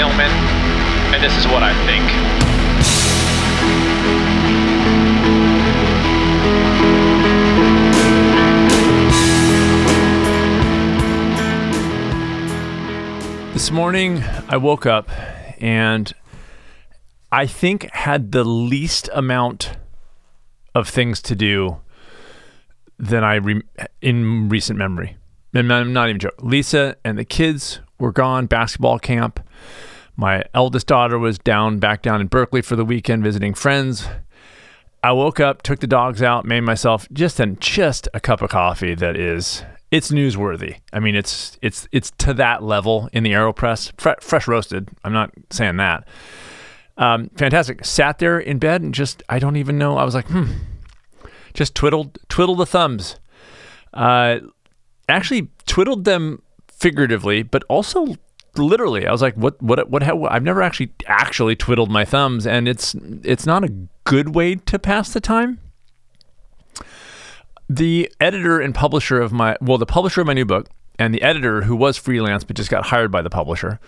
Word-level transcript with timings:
Hillman, 0.00 0.30
and 1.12 1.22
this 1.22 1.36
is 1.36 1.46
what 1.46 1.62
I 1.62 1.74
think. 1.84 2.06
This 13.52 13.70
morning, 13.70 14.24
I 14.48 14.56
woke 14.56 14.86
up 14.86 15.10
and 15.60 16.10
I 17.30 17.44
think 17.44 17.90
had 17.92 18.32
the 18.32 18.42
least 18.42 19.10
amount 19.12 19.76
of 20.74 20.88
things 20.88 21.20
to 21.20 21.36
do 21.36 21.76
than 22.98 23.22
I 23.22 23.34
re- 23.34 23.60
in 24.00 24.48
recent 24.48 24.78
memory. 24.78 25.18
And 25.52 25.70
I'm 25.70 25.92
not 25.92 26.08
even 26.08 26.20
joking. 26.20 26.48
Lisa 26.48 26.96
and 27.04 27.18
the 27.18 27.26
kids 27.26 27.80
were 27.98 28.12
gone 28.12 28.46
basketball 28.46 28.98
camp. 28.98 29.40
My 30.16 30.44
eldest 30.54 30.86
daughter 30.86 31.18
was 31.18 31.38
down 31.38 31.78
back 31.78 32.02
down 32.02 32.20
in 32.20 32.26
Berkeley 32.26 32.62
for 32.62 32.76
the 32.76 32.84
weekend 32.84 33.22
visiting 33.22 33.54
friends. 33.54 34.06
I 35.02 35.12
woke 35.12 35.40
up, 35.40 35.62
took 35.62 35.80
the 35.80 35.86
dogs 35.86 36.22
out, 36.22 36.44
made 36.44 36.60
myself 36.60 37.08
just 37.12 37.40
an 37.40 37.56
just 37.58 38.06
a 38.12 38.20
cup 38.20 38.42
of 38.42 38.50
coffee 38.50 38.94
that 38.94 39.16
is 39.16 39.64
it's 39.90 40.10
newsworthy. 40.10 40.76
I 40.92 41.00
mean, 41.00 41.14
it's 41.14 41.58
it's 41.62 41.88
it's 41.90 42.10
to 42.18 42.34
that 42.34 42.62
level 42.62 43.08
in 43.12 43.22
the 43.22 43.32
Aeropress, 43.32 43.92
Fre- 44.00 44.20
fresh 44.20 44.46
roasted. 44.46 44.88
I'm 45.02 45.12
not 45.12 45.32
saying 45.50 45.78
that. 45.78 46.06
Um, 46.96 47.30
fantastic. 47.36 47.84
Sat 47.84 48.18
there 48.18 48.38
in 48.38 48.58
bed 48.58 48.82
and 48.82 48.94
just 48.94 49.22
I 49.28 49.38
don't 49.38 49.56
even 49.56 49.78
know. 49.78 49.96
I 49.96 50.04
was 50.04 50.14
like, 50.14 50.26
hmm. 50.26 50.52
Just 51.54 51.74
twiddled 51.74 52.18
twiddled 52.28 52.58
the 52.58 52.66
thumbs. 52.66 53.16
Uh, 53.92 54.38
actually 55.08 55.48
twiddled 55.66 56.04
them 56.04 56.42
figuratively, 56.68 57.42
but 57.42 57.64
also 57.68 58.16
literally. 58.56 59.06
I 59.06 59.12
was 59.12 59.22
like, 59.22 59.34
what 59.34 59.60
what 59.62 59.88
what? 59.90 60.02
How, 60.02 60.24
I've 60.26 60.42
never 60.42 60.62
actually 60.62 60.92
actually 61.06 61.56
twiddled 61.56 61.90
my 61.90 62.04
thumbs, 62.04 62.46
and 62.46 62.68
it's 62.68 62.94
it's 63.22 63.46
not 63.46 63.64
a 63.64 63.72
good 64.04 64.34
way 64.34 64.56
to 64.56 64.78
pass 64.78 65.12
the 65.12 65.20
time 65.20 65.60
the 67.70 68.12
editor 68.18 68.60
and 68.60 68.74
publisher 68.74 69.20
of 69.20 69.32
my 69.32 69.56
well 69.60 69.78
the 69.78 69.86
publisher 69.86 70.20
of 70.20 70.26
my 70.26 70.32
new 70.32 70.44
book 70.44 70.68
and 70.98 71.14
the 71.14 71.22
editor 71.22 71.62
who 71.62 71.76
was 71.76 71.96
freelance 71.96 72.42
but 72.42 72.56
just 72.56 72.68
got 72.68 72.86
hired 72.86 73.12
by 73.12 73.22
the 73.22 73.30
publisher 73.30 73.78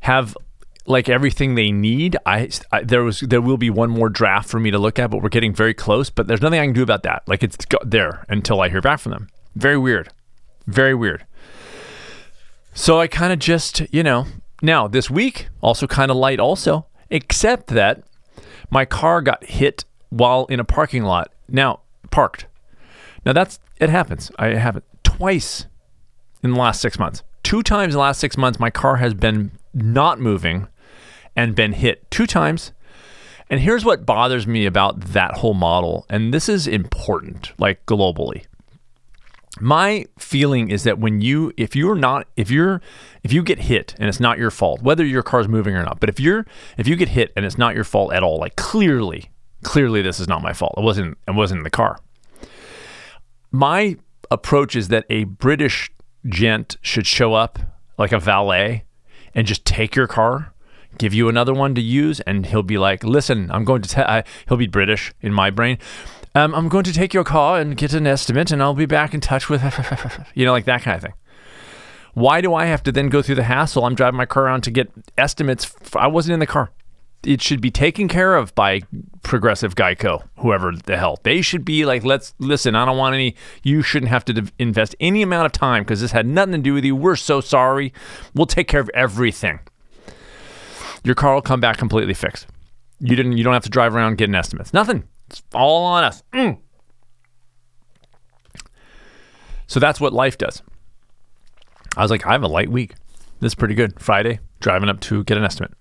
have 0.00 0.36
like 0.84 1.08
everything 1.08 1.54
they 1.54 1.70
need 1.70 2.16
I, 2.26 2.50
I, 2.72 2.82
there 2.82 3.04
was 3.04 3.20
there 3.20 3.40
will 3.40 3.56
be 3.56 3.70
one 3.70 3.88
more 3.88 4.08
draft 4.08 4.48
for 4.48 4.58
me 4.58 4.72
to 4.72 4.78
look 4.80 4.98
at 4.98 5.12
but 5.12 5.22
we're 5.22 5.28
getting 5.28 5.54
very 5.54 5.74
close 5.74 6.10
but 6.10 6.26
there's 6.26 6.42
nothing 6.42 6.58
i 6.58 6.64
can 6.64 6.74
do 6.74 6.82
about 6.82 7.04
that 7.04 7.22
like 7.28 7.44
it's 7.44 7.56
there 7.84 8.24
until 8.28 8.60
i 8.60 8.68
hear 8.68 8.80
back 8.80 8.98
from 8.98 9.12
them 9.12 9.28
very 9.54 9.78
weird 9.78 10.08
very 10.66 10.94
weird 10.96 11.24
so 12.72 13.00
i 13.00 13.06
kind 13.06 13.32
of 13.32 13.38
just 13.38 13.82
you 13.92 14.02
know 14.02 14.26
now 14.62 14.86
this 14.86 15.10
week 15.10 15.48
also 15.60 15.86
kind 15.86 16.10
of 16.10 16.16
light 16.16 16.40
also 16.40 16.86
except 17.10 17.68
that 17.68 18.02
my 18.70 18.84
car 18.84 19.20
got 19.20 19.42
hit 19.44 19.84
while 20.10 20.46
in 20.46 20.60
a 20.60 20.64
parking 20.64 21.02
lot 21.02 21.32
now 21.48 21.80
parked 22.10 22.46
now 23.24 23.32
that's 23.32 23.58
it 23.80 23.88
happens. 23.88 24.30
I 24.38 24.48
have 24.48 24.76
it 24.76 24.84
twice 25.02 25.66
in 26.42 26.52
the 26.52 26.58
last 26.58 26.80
six 26.80 26.98
months. 26.98 27.22
Two 27.42 27.62
times 27.62 27.94
in 27.94 27.98
the 27.98 28.02
last 28.02 28.20
six 28.20 28.36
months, 28.36 28.60
my 28.60 28.70
car 28.70 28.96
has 28.96 29.14
been 29.14 29.52
not 29.72 30.20
moving 30.20 30.68
and 31.34 31.54
been 31.54 31.72
hit 31.72 32.08
two 32.10 32.26
times. 32.26 32.72
And 33.48 33.60
here's 33.60 33.84
what 33.84 34.06
bothers 34.06 34.46
me 34.46 34.66
about 34.66 35.00
that 35.00 35.38
whole 35.38 35.54
model, 35.54 36.06
and 36.08 36.32
this 36.32 36.48
is 36.48 36.68
important, 36.68 37.52
like 37.58 37.84
globally. 37.86 38.44
My 39.58 40.06
feeling 40.18 40.70
is 40.70 40.84
that 40.84 40.98
when 40.98 41.20
you, 41.20 41.52
if 41.56 41.74
you're 41.74 41.96
not, 41.96 42.28
if 42.36 42.50
you're, 42.50 42.80
if 43.24 43.32
you 43.32 43.42
get 43.42 43.58
hit 43.58 43.94
and 43.98 44.08
it's 44.08 44.20
not 44.20 44.38
your 44.38 44.50
fault, 44.50 44.80
whether 44.82 45.04
your 45.04 45.24
car's 45.24 45.48
moving 45.48 45.74
or 45.74 45.82
not, 45.82 45.98
but 45.98 46.08
if 46.08 46.20
you're, 46.20 46.46
if 46.78 46.86
you 46.86 46.94
get 46.94 47.08
hit 47.08 47.32
and 47.36 47.44
it's 47.44 47.58
not 47.58 47.74
your 47.74 47.84
fault 47.84 48.12
at 48.12 48.22
all, 48.22 48.38
like 48.38 48.54
clearly, 48.54 49.30
clearly 49.64 50.02
this 50.02 50.20
is 50.20 50.28
not 50.28 50.40
my 50.40 50.52
fault. 50.52 50.74
It 50.76 50.82
wasn't, 50.82 51.18
it 51.26 51.34
wasn't 51.34 51.58
in 51.58 51.64
the 51.64 51.70
car 51.70 51.98
my 53.50 53.96
approach 54.30 54.76
is 54.76 54.88
that 54.88 55.04
a 55.10 55.24
British 55.24 55.90
gent 56.26 56.76
should 56.82 57.06
show 57.06 57.34
up 57.34 57.58
like 57.98 58.12
a 58.12 58.18
valet 58.18 58.84
and 59.34 59.46
just 59.46 59.64
take 59.64 59.96
your 59.96 60.06
car, 60.06 60.52
give 60.98 61.14
you 61.14 61.28
another 61.28 61.52
one 61.52 61.74
to 61.74 61.80
use, 61.80 62.20
and 62.20 62.46
he'll 62.46 62.62
be 62.62 62.78
like, 62.78 63.04
"Listen, 63.04 63.50
I'm 63.50 63.64
going 63.64 63.82
to 63.82 63.88
tell." 63.88 64.22
He'll 64.48 64.56
be 64.56 64.66
British 64.66 65.12
in 65.20 65.32
my 65.32 65.50
brain. 65.50 65.78
Um, 66.34 66.54
I'm 66.54 66.68
going 66.68 66.84
to 66.84 66.92
take 66.92 67.12
your 67.12 67.24
car 67.24 67.58
and 67.58 67.76
get 67.76 67.92
an 67.92 68.06
estimate, 68.06 68.50
and 68.50 68.62
I'll 68.62 68.74
be 68.74 68.86
back 68.86 69.14
in 69.14 69.20
touch 69.20 69.48
with, 69.48 69.62
you 70.34 70.44
know, 70.44 70.52
like 70.52 70.64
that 70.66 70.82
kind 70.82 70.96
of 70.96 71.02
thing. 71.02 71.14
Why 72.14 72.40
do 72.40 72.54
I 72.54 72.66
have 72.66 72.82
to 72.84 72.92
then 72.92 73.08
go 73.08 73.22
through 73.22 73.36
the 73.36 73.44
hassle? 73.44 73.84
I'm 73.84 73.94
driving 73.94 74.18
my 74.18 74.26
car 74.26 74.44
around 74.44 74.62
to 74.62 74.70
get 74.70 74.90
estimates. 75.16 75.74
I 75.94 76.06
wasn't 76.06 76.34
in 76.34 76.40
the 76.40 76.46
car 76.46 76.70
it 77.22 77.42
should 77.42 77.60
be 77.60 77.70
taken 77.70 78.08
care 78.08 78.34
of 78.34 78.54
by 78.54 78.80
progressive 79.22 79.74
Geico, 79.74 80.26
whoever 80.38 80.72
the 80.72 80.96
hell. 80.96 81.18
They 81.22 81.42
should 81.42 81.64
be 81.64 81.84
like, 81.84 82.04
let's 82.04 82.34
listen, 82.38 82.74
I 82.74 82.84
don't 82.84 82.96
want 82.96 83.14
any, 83.14 83.34
you 83.62 83.82
shouldn't 83.82 84.10
have 84.10 84.24
to 84.26 84.50
invest 84.58 84.96
any 85.00 85.22
amount 85.22 85.46
of 85.46 85.52
time 85.52 85.82
because 85.82 86.00
this 86.00 86.12
had 86.12 86.26
nothing 86.26 86.52
to 86.52 86.58
do 86.58 86.74
with 86.74 86.84
you. 86.84 86.96
We're 86.96 87.16
so 87.16 87.40
sorry. 87.40 87.92
We'll 88.34 88.46
take 88.46 88.68
care 88.68 88.80
of 88.80 88.90
everything. 88.94 89.60
Your 91.04 91.14
car 91.14 91.34
will 91.34 91.42
come 91.42 91.60
back 91.60 91.76
completely 91.76 92.14
fixed. 92.14 92.46
You 93.00 93.16
didn't, 93.16 93.36
you 93.36 93.44
don't 93.44 93.54
have 93.54 93.64
to 93.64 93.70
drive 93.70 93.94
around 93.94 94.16
getting 94.18 94.34
estimates. 94.34 94.72
Nothing. 94.72 95.04
It's 95.30 95.42
all 95.54 95.84
on 95.84 96.04
us. 96.04 96.22
Mm. 96.32 96.58
So 99.66 99.78
that's 99.78 100.00
what 100.00 100.12
life 100.12 100.36
does. 100.36 100.62
I 101.96 102.02
was 102.02 102.10
like, 102.10 102.26
I 102.26 102.32
have 102.32 102.42
a 102.42 102.48
light 102.48 102.68
week. 102.68 102.94
This 103.40 103.50
is 103.50 103.54
pretty 103.54 103.74
good. 103.74 104.00
Friday, 104.00 104.40
driving 104.60 104.88
up 104.88 105.00
to 105.02 105.22
get 105.24 105.38
an 105.38 105.44
estimate. 105.44 105.72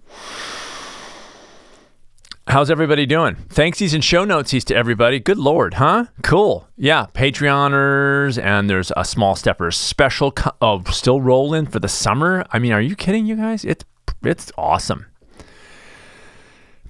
How's 2.48 2.72
everybody 2.72 3.06
doing? 3.06 3.36
Thanksies 3.50 3.94
and 3.94 4.04
show 4.04 4.26
notesies 4.26 4.64
to 4.66 4.76
everybody. 4.76 5.20
Good 5.20 5.38
Lord, 5.38 5.76
huh? 5.76 6.06
Cool. 6.24 6.68
Yeah, 6.78 7.06
Patreoners, 7.14 8.42
and 8.42 8.68
there's 8.68 8.92
a 8.98 9.06
Small 9.06 9.36
Steppers 9.36 9.78
special. 9.78 10.32
Co- 10.32 10.56
oh, 10.60 10.84
still 10.86 11.22
rolling 11.22 11.68
for 11.68 11.80
the 11.80 11.88
summer. 11.88 12.44
I 12.52 12.58
mean, 12.58 12.72
are 12.72 12.82
you 12.82 12.96
kidding, 12.96 13.28
you 13.28 13.36
guys? 13.36 13.64
It's 13.66 13.86
it's 14.24 14.52
awesome. 14.58 15.06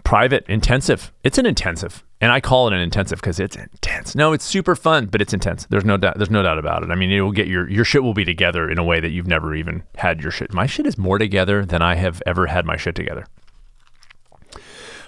Private 0.06 0.46
intensive. 0.48 1.12
It's 1.26 1.38
an 1.38 1.46
intensive, 1.46 2.06
and 2.22 2.32
I 2.32 2.42
call 2.42 2.68
it 2.68 2.74
an 2.74 2.82
intensive 2.82 3.20
because 3.20 3.40
it's 3.40 3.56
intense. 3.56 4.16
No, 4.16 4.34
it's 4.34 4.44
super 4.44 4.76
fun, 4.76 5.06
but 5.06 5.22
it's 5.22 5.34
intense. 5.34 5.66
There's 5.70 5.86
no 5.86 5.98
doubt. 5.98 6.18
There's 6.18 6.30
no 6.30 6.44
doubt 6.44 6.60
about 6.60 6.84
it. 6.84 6.92
I 6.92 6.96
mean, 6.96 7.12
it 7.12 7.22
will 7.22 7.32
get 7.32 7.48
your 7.48 7.70
your 7.70 7.86
shit 7.86 8.04
will 8.04 8.14
be 8.14 8.26
together 8.26 8.70
in 8.70 8.78
a 8.78 8.84
way 8.84 9.00
that 9.00 9.10
you've 9.10 9.28
never 9.28 9.56
even 9.56 9.84
had 9.96 10.22
your 10.22 10.32
shit. 10.32 10.54
My 10.54 10.66
shit 10.66 10.86
is 10.86 10.98
more 10.98 11.18
together 11.18 11.66
than 11.66 11.82
I 11.82 11.96
have 11.96 12.22
ever 12.26 12.48
had 12.48 12.66
my 12.66 12.78
shit 12.78 12.96
together 12.96 13.26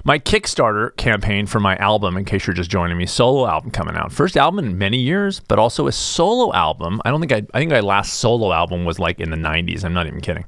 my 0.04 0.18
Kickstarter 0.18 0.96
campaign 0.98 1.46
for 1.46 1.60
my 1.60 1.76
album, 1.78 2.18
in 2.18 2.26
case 2.26 2.48
you're 2.48 2.54
just 2.54 2.72
joining 2.72 2.98
me, 2.98 3.06
solo 3.06 3.48
album 3.48 3.72
coming 3.72 3.96
out. 3.96 4.12
First 4.12 4.38
album 4.38 4.66
in 4.66 4.78
many 4.78 4.98
years, 4.98 5.40
but 5.42 5.60
also 5.60 5.88
a 5.88 5.92
solo 5.92 6.54
album. 6.54 7.02
I 7.06 7.12
don't 7.12 7.20
think 7.20 7.32
I, 7.32 7.44
I 7.54 7.60
think 7.60 7.72
my 7.72 7.80
last 7.82 8.16
solo 8.16 8.52
album 8.52 8.86
was 8.86 9.00
like 9.00 9.20
in 9.20 9.30
the 9.30 9.38
90s. 9.38 9.84
I'm 9.84 9.94
not 9.94 10.08
even 10.08 10.22
kidding. 10.22 10.46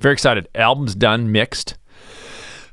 Very 0.00 0.12
excited. 0.12 0.48
Album's 0.54 0.94
done, 0.94 1.32
mixed, 1.32 1.76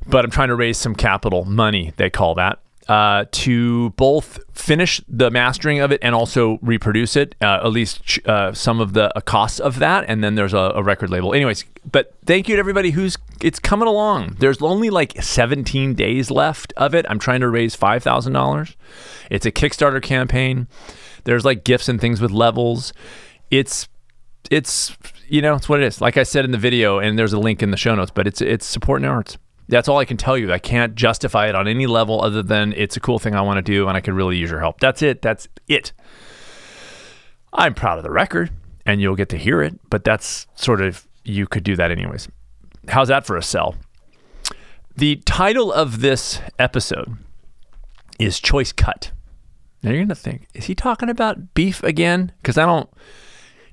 but 0.07 0.25
I'm 0.25 0.31
trying 0.31 0.47
to 0.49 0.55
raise 0.55 0.77
some 0.77 0.95
capital 0.95 1.45
money, 1.45 1.93
they 1.97 2.09
call 2.09 2.35
that 2.35 2.59
uh, 2.89 3.25
to 3.31 3.91
both 3.91 4.39
finish 4.51 4.99
the 5.07 5.29
mastering 5.29 5.79
of 5.79 5.91
it 5.91 5.99
and 6.01 6.15
also 6.15 6.57
reproduce 6.63 7.15
it, 7.15 7.35
uh, 7.39 7.59
at 7.63 7.71
least 7.71 8.19
uh, 8.25 8.51
some 8.51 8.81
of 8.81 8.93
the 8.93 9.15
uh, 9.15 9.21
costs 9.21 9.59
of 9.59 9.77
that. 9.77 10.05
And 10.07 10.23
then 10.23 10.33
there's 10.33 10.55
a, 10.55 10.73
a, 10.75 10.81
record 10.81 11.11
label. 11.11 11.35
Anyways, 11.35 11.65
but 11.89 12.15
thank 12.25 12.49
you 12.49 12.55
to 12.55 12.59
everybody 12.59 12.89
who's 12.89 13.15
it's 13.41 13.59
coming 13.59 13.87
along. 13.87 14.37
There's 14.39 14.59
only 14.59 14.89
like 14.89 15.21
17 15.21 15.93
days 15.93 16.31
left 16.31 16.73
of 16.77 16.95
it. 16.95 17.05
I'm 17.07 17.19
trying 17.19 17.41
to 17.41 17.47
raise 17.47 17.75
five 17.75 18.01
thousand 18.01 18.33
dollars. 18.33 18.75
It's 19.29 19.45
a 19.45 19.51
Kickstarter 19.51 20.01
campaign. 20.01 20.67
There's 21.25 21.45
like 21.45 21.63
gifts 21.63 21.89
and 21.89 22.01
things 22.01 22.19
with 22.19 22.31
levels. 22.31 22.91
It's 23.51 23.87
it's 24.49 24.97
you 25.27 25.43
know 25.43 25.53
it's 25.53 25.69
what 25.69 25.79
it 25.79 25.85
is. 25.85 26.01
Like 26.01 26.17
I 26.17 26.23
said 26.23 26.43
in 26.43 26.49
the 26.49 26.57
video, 26.57 26.97
and 26.97 27.19
there's 27.19 27.33
a 27.33 27.39
link 27.39 27.61
in 27.61 27.69
the 27.69 27.77
show 27.77 27.93
notes. 27.93 28.11
But 28.11 28.25
it's 28.25 28.41
it's 28.41 28.65
supporting 28.65 29.07
arts. 29.07 29.37
That's 29.69 29.87
all 29.87 29.99
I 29.99 30.05
can 30.05 30.17
tell 30.17 30.37
you. 30.37 30.51
I 30.51 30.59
can't 30.59 30.95
justify 30.95 31.47
it 31.47 31.55
on 31.55 31.67
any 31.67 31.85
level 31.85 32.21
other 32.21 32.41
than 32.41 32.73
it's 32.75 32.97
a 32.97 32.99
cool 32.99 33.19
thing 33.19 33.35
I 33.35 33.41
want 33.41 33.57
to 33.57 33.61
do 33.61 33.87
and 33.87 33.95
I 33.95 34.01
could 34.01 34.15
really 34.15 34.35
use 34.35 34.49
your 34.49 34.59
help. 34.59 34.79
That's 34.79 35.01
it. 35.03 35.21
That's 35.21 35.47
it. 35.67 35.93
I'm 37.53 37.75
proud 37.75 37.99
of 37.99 38.03
the 38.03 38.11
record 38.11 38.49
and 38.85 38.99
you'll 38.99 39.15
get 39.15 39.29
to 39.29 39.37
hear 39.37 39.61
it, 39.61 39.79
but 39.89 40.03
that's 40.03 40.47
sort 40.55 40.81
of, 40.81 41.07
you 41.23 41.45
could 41.45 41.63
do 41.63 41.75
that 41.75 41.91
anyways. 41.91 42.27
How's 42.87 43.09
that 43.09 43.25
for 43.25 43.37
a 43.37 43.43
sell? 43.43 43.75
The 44.97 45.17
title 45.17 45.71
of 45.71 46.01
this 46.01 46.41
episode 46.57 47.17
is 48.17 48.39
Choice 48.39 48.71
Cut. 48.71 49.11
Now 49.83 49.91
you're 49.91 49.99
going 49.99 50.09
to 50.09 50.15
think, 50.15 50.47
is 50.53 50.65
he 50.65 50.75
talking 50.75 51.09
about 51.09 51.53
beef 51.53 51.83
again? 51.83 52.31
Because 52.41 52.57
I 52.57 52.65
don't, 52.65 52.89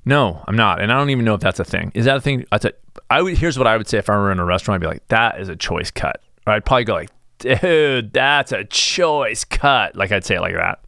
no, 0.07 0.41
I'm 0.47 0.55
not. 0.55 0.81
And 0.81 0.89
I 0.89 0.95
don't 0.95 1.09
even 1.09 1.25
know 1.25 1.33
if 1.33 1.41
that's 1.41 1.59
a 1.59 1.65
thing. 1.65 1.91
Is 1.93 2.05
that 2.05 2.15
a 2.15 2.21
thing? 2.21 2.45
That's 2.49 2.63
a, 2.63 2.71
I 3.09 3.21
would 3.21 3.37
here's 3.37 3.57
what 3.57 3.67
I 3.67 3.75
would 3.75 3.89
say 3.89 3.97
if 3.97 4.09
I 4.09 4.15
were 4.15 4.31
in 4.31 4.39
a 4.39 4.45
restaurant. 4.45 4.81
I'd 4.81 4.81
be 4.81 4.87
like, 4.87 5.05
that 5.09 5.41
is 5.41 5.49
a 5.49 5.55
choice 5.57 5.91
cut. 5.91 6.23
Or 6.47 6.53
I'd 6.53 6.63
probably 6.63 6.85
go 6.85 6.93
like, 6.93 7.09
dude, 7.39 8.13
that's 8.13 8.53
a 8.53 8.63
choice 8.63 9.43
cut. 9.43 9.97
Like 9.97 10.13
I'd 10.13 10.23
say 10.23 10.35
it 10.35 10.39
like 10.39 10.55
that. 10.55 10.79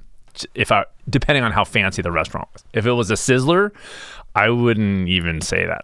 If 0.55 0.71
I 0.71 0.85
depending 1.09 1.43
on 1.43 1.51
how 1.51 1.65
fancy 1.65 2.01
the 2.01 2.13
restaurant 2.13 2.47
was. 2.53 2.63
If 2.71 2.85
it 2.85 2.93
was 2.93 3.11
a 3.11 3.15
sizzler, 3.15 3.71
I 4.35 4.49
wouldn't 4.49 5.09
even 5.09 5.41
say 5.41 5.65
that. 5.65 5.83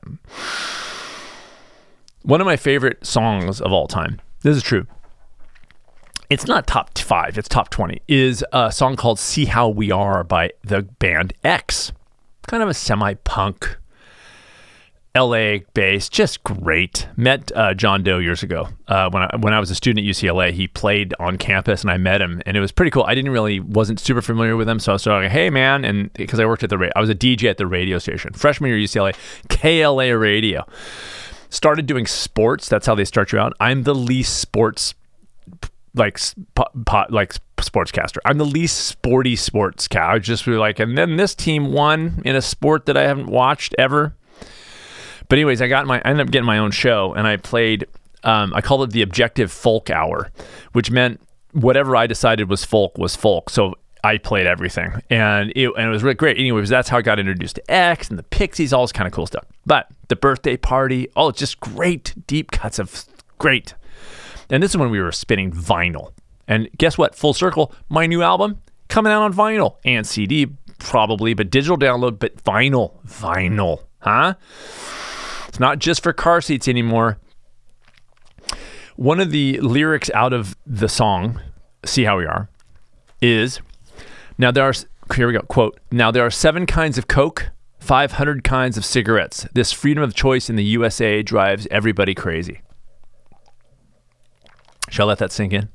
One 2.22 2.40
of 2.40 2.46
my 2.46 2.56
favorite 2.56 3.06
songs 3.06 3.60
of 3.60 3.74
all 3.74 3.88
time. 3.88 4.22
This 4.44 4.56
is 4.56 4.64
true. 4.64 4.88
It's 6.30 6.48
not 6.48 6.68
top 6.68 6.98
five, 6.98 7.38
it's 7.38 7.50
top 7.50 7.70
20. 7.70 8.02
Is 8.08 8.46
a 8.54 8.72
song 8.72 8.96
called 8.96 9.20
See 9.20 9.46
How 9.46 9.68
We 9.68 9.92
Are 9.92 10.24
by 10.24 10.52
the 10.64 10.84
band 10.84 11.34
X. 11.44 11.92
Kind 12.48 12.62
of 12.62 12.70
a 12.70 12.74
semi 12.74 13.16
punk, 13.16 13.78
LA 15.16 15.60
based, 15.74 16.12
just 16.12 16.44
great. 16.44 17.08
Met 17.16 17.52
uh, 17.56 17.74
John 17.74 18.04
Doe 18.04 18.20
years 18.20 18.44
ago 18.44 18.68
uh, 18.88 19.10
when 19.10 19.24
I 19.24 19.36
when 19.38 19.54
I 19.54 19.60
was 19.60 19.72
a 19.72 19.76
student 19.76 20.06
at 20.06 20.10
UCLA. 20.10 20.52
He 20.52 20.68
played 20.68 21.14
on 21.20 21.38
campus, 21.38 21.82
and 21.82 21.90
I 21.90 21.98
met 21.98 22.22
him, 22.22 22.42
and 22.46 22.56
it 22.56 22.60
was 22.60 22.72
pretty 22.72 22.92
cool. 22.92 23.04
I 23.04 23.16
didn't 23.16 23.32
really 23.32 23.60
wasn't 23.60 24.00
super 24.00 24.22
familiar 24.22 24.56
with 24.56 24.70
him, 24.70 24.80
so 24.80 24.92
I 24.92 24.94
was 24.94 25.06
like, 25.06 25.32
"Hey, 25.32 25.50
man!" 25.50 25.86
And 25.86 26.12
because 26.14 26.40
I 26.40 26.46
worked 26.46 26.64
at 26.64 26.70
the 26.70 26.78
radio, 26.78 26.94
I 26.96 27.02
was 27.02 27.10
a 27.10 27.16
DJ 27.16 27.50
at 27.50 27.58
the 27.58 27.68
radio 27.68 27.98
station 27.98 28.34
freshman 28.34 28.70
year 28.70 28.80
UCLA, 28.80 29.16
KLA 29.50 30.18
Radio. 30.18 30.66
Started 31.50 31.86
doing 31.86 32.06
sports. 32.06 32.68
That's 32.68 32.86
how 32.86 32.96
they 32.96 33.06
start 33.06 33.32
you 33.32 33.40
out. 33.40 33.54
I'm 33.60 33.84
the 33.84 33.96
least 33.96 34.40
sports 34.40 34.94
like 35.96 36.20
pot, 36.86 37.12
like 37.12 37.36
sportscaster. 37.58 38.18
I'm 38.26 38.38
the 38.38 38.46
least 38.46 38.88
sporty 38.88 39.36
sportscaster. 39.36 40.10
I 40.10 40.20
just 40.20 40.48
really 40.48 40.60
like, 40.60 40.80
and 40.80 40.98
then 40.98 41.18
this 41.18 41.36
team 41.36 41.72
won 41.72 42.22
in 42.26 42.36
a 42.36 42.42
sport 42.42 42.86
that 42.88 42.98
I 42.98 43.04
haven't 43.04 43.28
watched 43.28 43.76
ever. 43.78 44.16
But 45.28 45.40
anyways, 45.40 45.62
I 45.62 45.68
got 45.68 45.88
my 45.88 45.98
I 45.98 46.10
ended 46.10 46.28
up 46.28 46.32
getting 46.32 46.46
my 46.46 46.60
own 46.60 46.72
show 46.72 47.14
and 47.14 47.28
I 47.28 47.38
played 47.38 47.88
um, 48.24 48.54
I 48.54 48.62
called 48.62 48.84
it 48.84 48.92
the 48.92 49.02
Objective 49.02 49.52
Folk 49.52 49.90
Hour, 49.90 50.32
which 50.74 50.92
meant 50.92 51.22
whatever 51.52 51.96
I 51.96 52.08
decided 52.08 52.50
was 52.50 52.66
folk 52.66 52.98
was 52.98 53.16
folk. 53.16 53.50
So 53.50 53.76
I 54.04 54.18
played 54.18 54.46
everything, 54.46 55.02
and 55.10 55.52
it, 55.56 55.70
and 55.76 55.88
it 55.88 55.90
was 55.90 56.04
really 56.04 56.16
great. 56.16 56.38
Anyways, 56.38 56.70
that's 56.70 56.90
how 56.90 56.98
I 56.98 57.02
got 57.02 57.20
introduced 57.20 57.56
to 57.56 57.72
X 57.72 58.10
and 58.10 58.20
the 58.20 58.24
Pixies, 58.24 58.74
all 58.74 58.84
this 58.84 58.92
kind 58.92 59.08
of 59.08 59.14
cool 59.14 59.26
stuff. 59.26 59.46
But 59.66 59.88
the 60.10 60.16
birthday 60.16 60.58
party, 60.58 61.08
oh, 61.16 61.32
just 61.32 61.60
great 61.60 62.14
deep 62.28 62.52
cuts 62.52 62.78
of 62.78 63.06
great. 63.38 63.74
And 64.50 64.62
this 64.62 64.72
is 64.72 64.78
when 64.78 64.92
we 64.92 65.00
were 65.00 65.12
spinning 65.12 65.52
vinyl. 65.52 66.12
And 66.48 66.70
guess 66.78 66.98
what? 66.98 67.16
Full 67.16 67.34
circle, 67.34 67.74
my 67.90 68.06
new 68.06 68.22
album 68.22 68.62
coming 68.88 69.12
out 69.12 69.24
on 69.24 69.34
vinyl 69.34 69.78
and 69.84 70.06
CD 70.06 70.48
probably, 70.80 71.34
but 71.34 71.50
digital 71.50 71.78
download, 71.78 72.20
but 72.20 72.36
vinyl, 72.44 72.94
vinyl, 73.06 73.84
huh? 74.00 74.36
It's 75.48 75.60
not 75.60 75.80
just 75.80 76.04
for 76.04 76.14
car 76.14 76.42
seats 76.42 76.68
anymore. 76.68 77.18
One 78.96 79.20
of 79.20 79.32
the 79.32 79.60
lyrics 79.60 80.10
out 80.14 80.34
of 80.34 80.56
the 80.66 80.88
song, 80.88 81.42
See 81.84 82.04
How 82.04 82.18
We 82.18 82.26
Are, 82.26 82.50
is 83.22 83.60
now 84.38 84.52
there 84.52 84.64
are, 84.64 84.74
here 85.16 85.28
we 85.28 85.34
go, 85.34 85.42
quote, 85.42 85.80
now 85.92 86.12
there 86.12 86.26
are 86.26 86.32
seven 86.32 86.66
kinds 86.66 86.98
of 86.98 87.08
Coke, 87.08 87.52
500 87.80 88.44
kinds 88.44 88.78
of 88.78 88.86
cigarettes. 88.86 89.48
This 89.54 89.72
freedom 89.72 90.04
of 90.04 90.14
choice 90.16 90.50
in 90.50 90.56
the 90.56 90.64
USA 90.64 91.22
drives 91.22 91.68
everybody 91.70 92.14
crazy. 92.16 92.62
Shall 94.90 95.08
I 95.08 95.10
let 95.10 95.18
that 95.20 95.32
sink 95.32 95.54
in? 95.54 95.70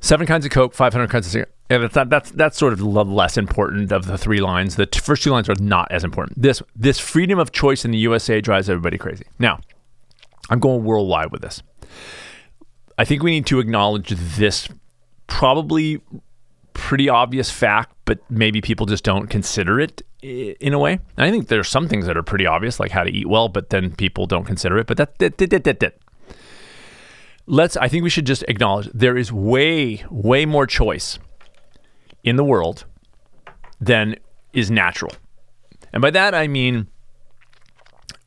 Seven 0.00 0.26
kinds 0.26 0.44
of 0.44 0.50
Coke, 0.50 0.74
500 0.74 1.10
kinds 1.10 1.26
of 1.26 1.32
cigarettes. 1.32 1.52
Yeah, 1.70 1.86
that's, 1.86 2.10
that's 2.10 2.30
that's 2.32 2.58
sort 2.58 2.72
of 2.72 2.80
less 2.82 3.36
important 3.36 3.92
of 3.92 4.06
the 4.06 4.18
three 4.18 4.40
lines. 4.40 4.74
The 4.76 4.86
t- 4.86 4.98
first 4.98 5.22
two 5.22 5.30
lines 5.30 5.48
are 5.48 5.54
not 5.60 5.92
as 5.92 6.02
important. 6.02 6.40
This 6.40 6.62
this 6.74 6.98
freedom 6.98 7.38
of 7.38 7.52
choice 7.52 7.84
in 7.84 7.92
the 7.92 7.98
USA 7.98 8.40
drives 8.40 8.68
everybody 8.68 8.98
crazy. 8.98 9.26
Now, 9.38 9.60
I'm 10.48 10.58
going 10.58 10.82
worldwide 10.84 11.30
with 11.30 11.42
this. 11.42 11.62
I 12.98 13.04
think 13.04 13.22
we 13.22 13.30
need 13.30 13.46
to 13.46 13.60
acknowledge 13.60 14.08
this 14.08 14.68
probably 15.28 16.00
pretty 16.74 17.08
obvious 17.08 17.50
fact, 17.50 17.94
but 18.04 18.18
maybe 18.28 18.60
people 18.60 18.86
just 18.86 19.04
don't 19.04 19.28
consider 19.28 19.78
it 19.78 20.02
in 20.22 20.72
a 20.72 20.78
way. 20.78 20.98
And 21.16 21.26
I 21.26 21.30
think 21.30 21.48
there's 21.48 21.68
some 21.68 21.88
things 21.88 22.06
that 22.06 22.16
are 22.16 22.22
pretty 22.22 22.46
obvious, 22.46 22.80
like 22.80 22.90
how 22.90 23.04
to 23.04 23.10
eat 23.10 23.28
well, 23.28 23.48
but 23.48 23.70
then 23.70 23.94
people 23.94 24.26
don't 24.26 24.44
consider 24.44 24.78
it. 24.78 24.86
But 24.86 24.96
that, 24.96 25.18
that, 25.18 25.38
that, 25.38 25.64
that, 25.64 25.80
that. 25.80 25.94
Let's. 27.50 27.76
I 27.76 27.88
think 27.88 28.04
we 28.04 28.10
should 28.10 28.26
just 28.26 28.44
acknowledge 28.48 28.88
there 28.94 29.16
is 29.16 29.32
way, 29.32 30.04
way 30.10 30.46
more 30.46 30.66
choice 30.66 31.18
in 32.22 32.36
the 32.36 32.44
world 32.44 32.84
than 33.80 34.16
is 34.52 34.70
natural. 34.70 35.12
And 35.92 36.00
by 36.00 36.10
that, 36.10 36.34
I 36.34 36.46
mean 36.48 36.86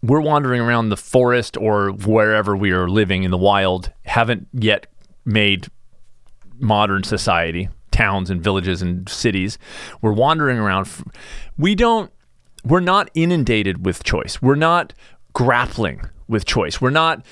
we're 0.03 0.19
wandering 0.19 0.59
around 0.59 0.89
the 0.89 0.97
forest 0.97 1.55
or 1.55 1.91
wherever 1.91 2.55
we 2.57 2.71
are 2.71 2.89
living 2.89 3.23
in 3.23 3.31
the 3.31 3.37
wild, 3.37 3.89
haven't 4.03 4.47
yet 4.51 4.87
made 5.23 5.67
modern 6.59 7.03
society, 7.03 7.69
towns 7.91 8.29
and 8.29 8.43
villages 8.43 8.81
and 8.81 9.07
cities. 9.07 9.57
We're 10.01 10.11
wandering 10.11 10.57
around. 10.57 10.89
We 11.57 11.73
don't, 11.73 12.11
we're 12.65 12.81
not 12.81 13.09
inundated 13.13 13.85
with 13.85 14.03
choice. 14.03 14.41
We're 14.41 14.55
not 14.55 14.93
grappling 15.31 16.01
with 16.27 16.43
choice. 16.43 16.81
We're 16.81 16.89
not 16.89 17.25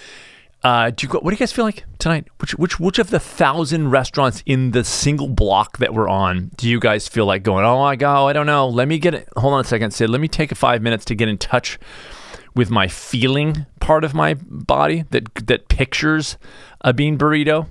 uh, 0.63 0.91
do 0.91 1.05
you 1.05 1.11
go, 1.11 1.19
what 1.19 1.31
do 1.31 1.35
you 1.35 1.39
guys 1.39 1.51
feel 1.51 1.65
like 1.65 1.85
tonight? 1.97 2.27
Which 2.39 2.53
which 2.55 2.79
which 2.79 2.99
of 2.99 3.09
the 3.09 3.19
thousand 3.19 3.89
restaurants 3.89 4.43
in 4.45 4.71
the 4.71 4.83
single 4.83 5.27
block 5.27 5.79
that 5.79 5.93
we're 5.93 6.09
on 6.09 6.51
do 6.55 6.69
you 6.69 6.79
guys 6.79 7.07
feel 7.07 7.25
like 7.25 7.41
going? 7.43 7.65
Oh 7.65 7.79
my 7.79 7.95
god, 7.95 8.27
I 8.27 8.33
don't 8.33 8.45
know. 8.45 8.67
Let 8.67 8.87
me 8.87 8.99
get 8.99 9.15
it. 9.15 9.27
Hold 9.37 9.53
on 9.53 9.61
a 9.61 9.63
second, 9.63 9.91
Sid. 9.91 10.09
Let 10.09 10.21
me 10.21 10.27
take 10.27 10.55
five 10.55 10.81
minutes 10.81 11.05
to 11.05 11.15
get 11.15 11.27
in 11.27 11.37
touch 11.37 11.79
with 12.53 12.69
my 12.69 12.87
feeling 12.87 13.65
part 13.79 14.03
of 14.03 14.13
my 14.13 14.35
body 14.35 15.05
that 15.09 15.33
that 15.47 15.67
pictures 15.67 16.37
a 16.81 16.93
bean 16.93 17.17
burrito 17.17 17.67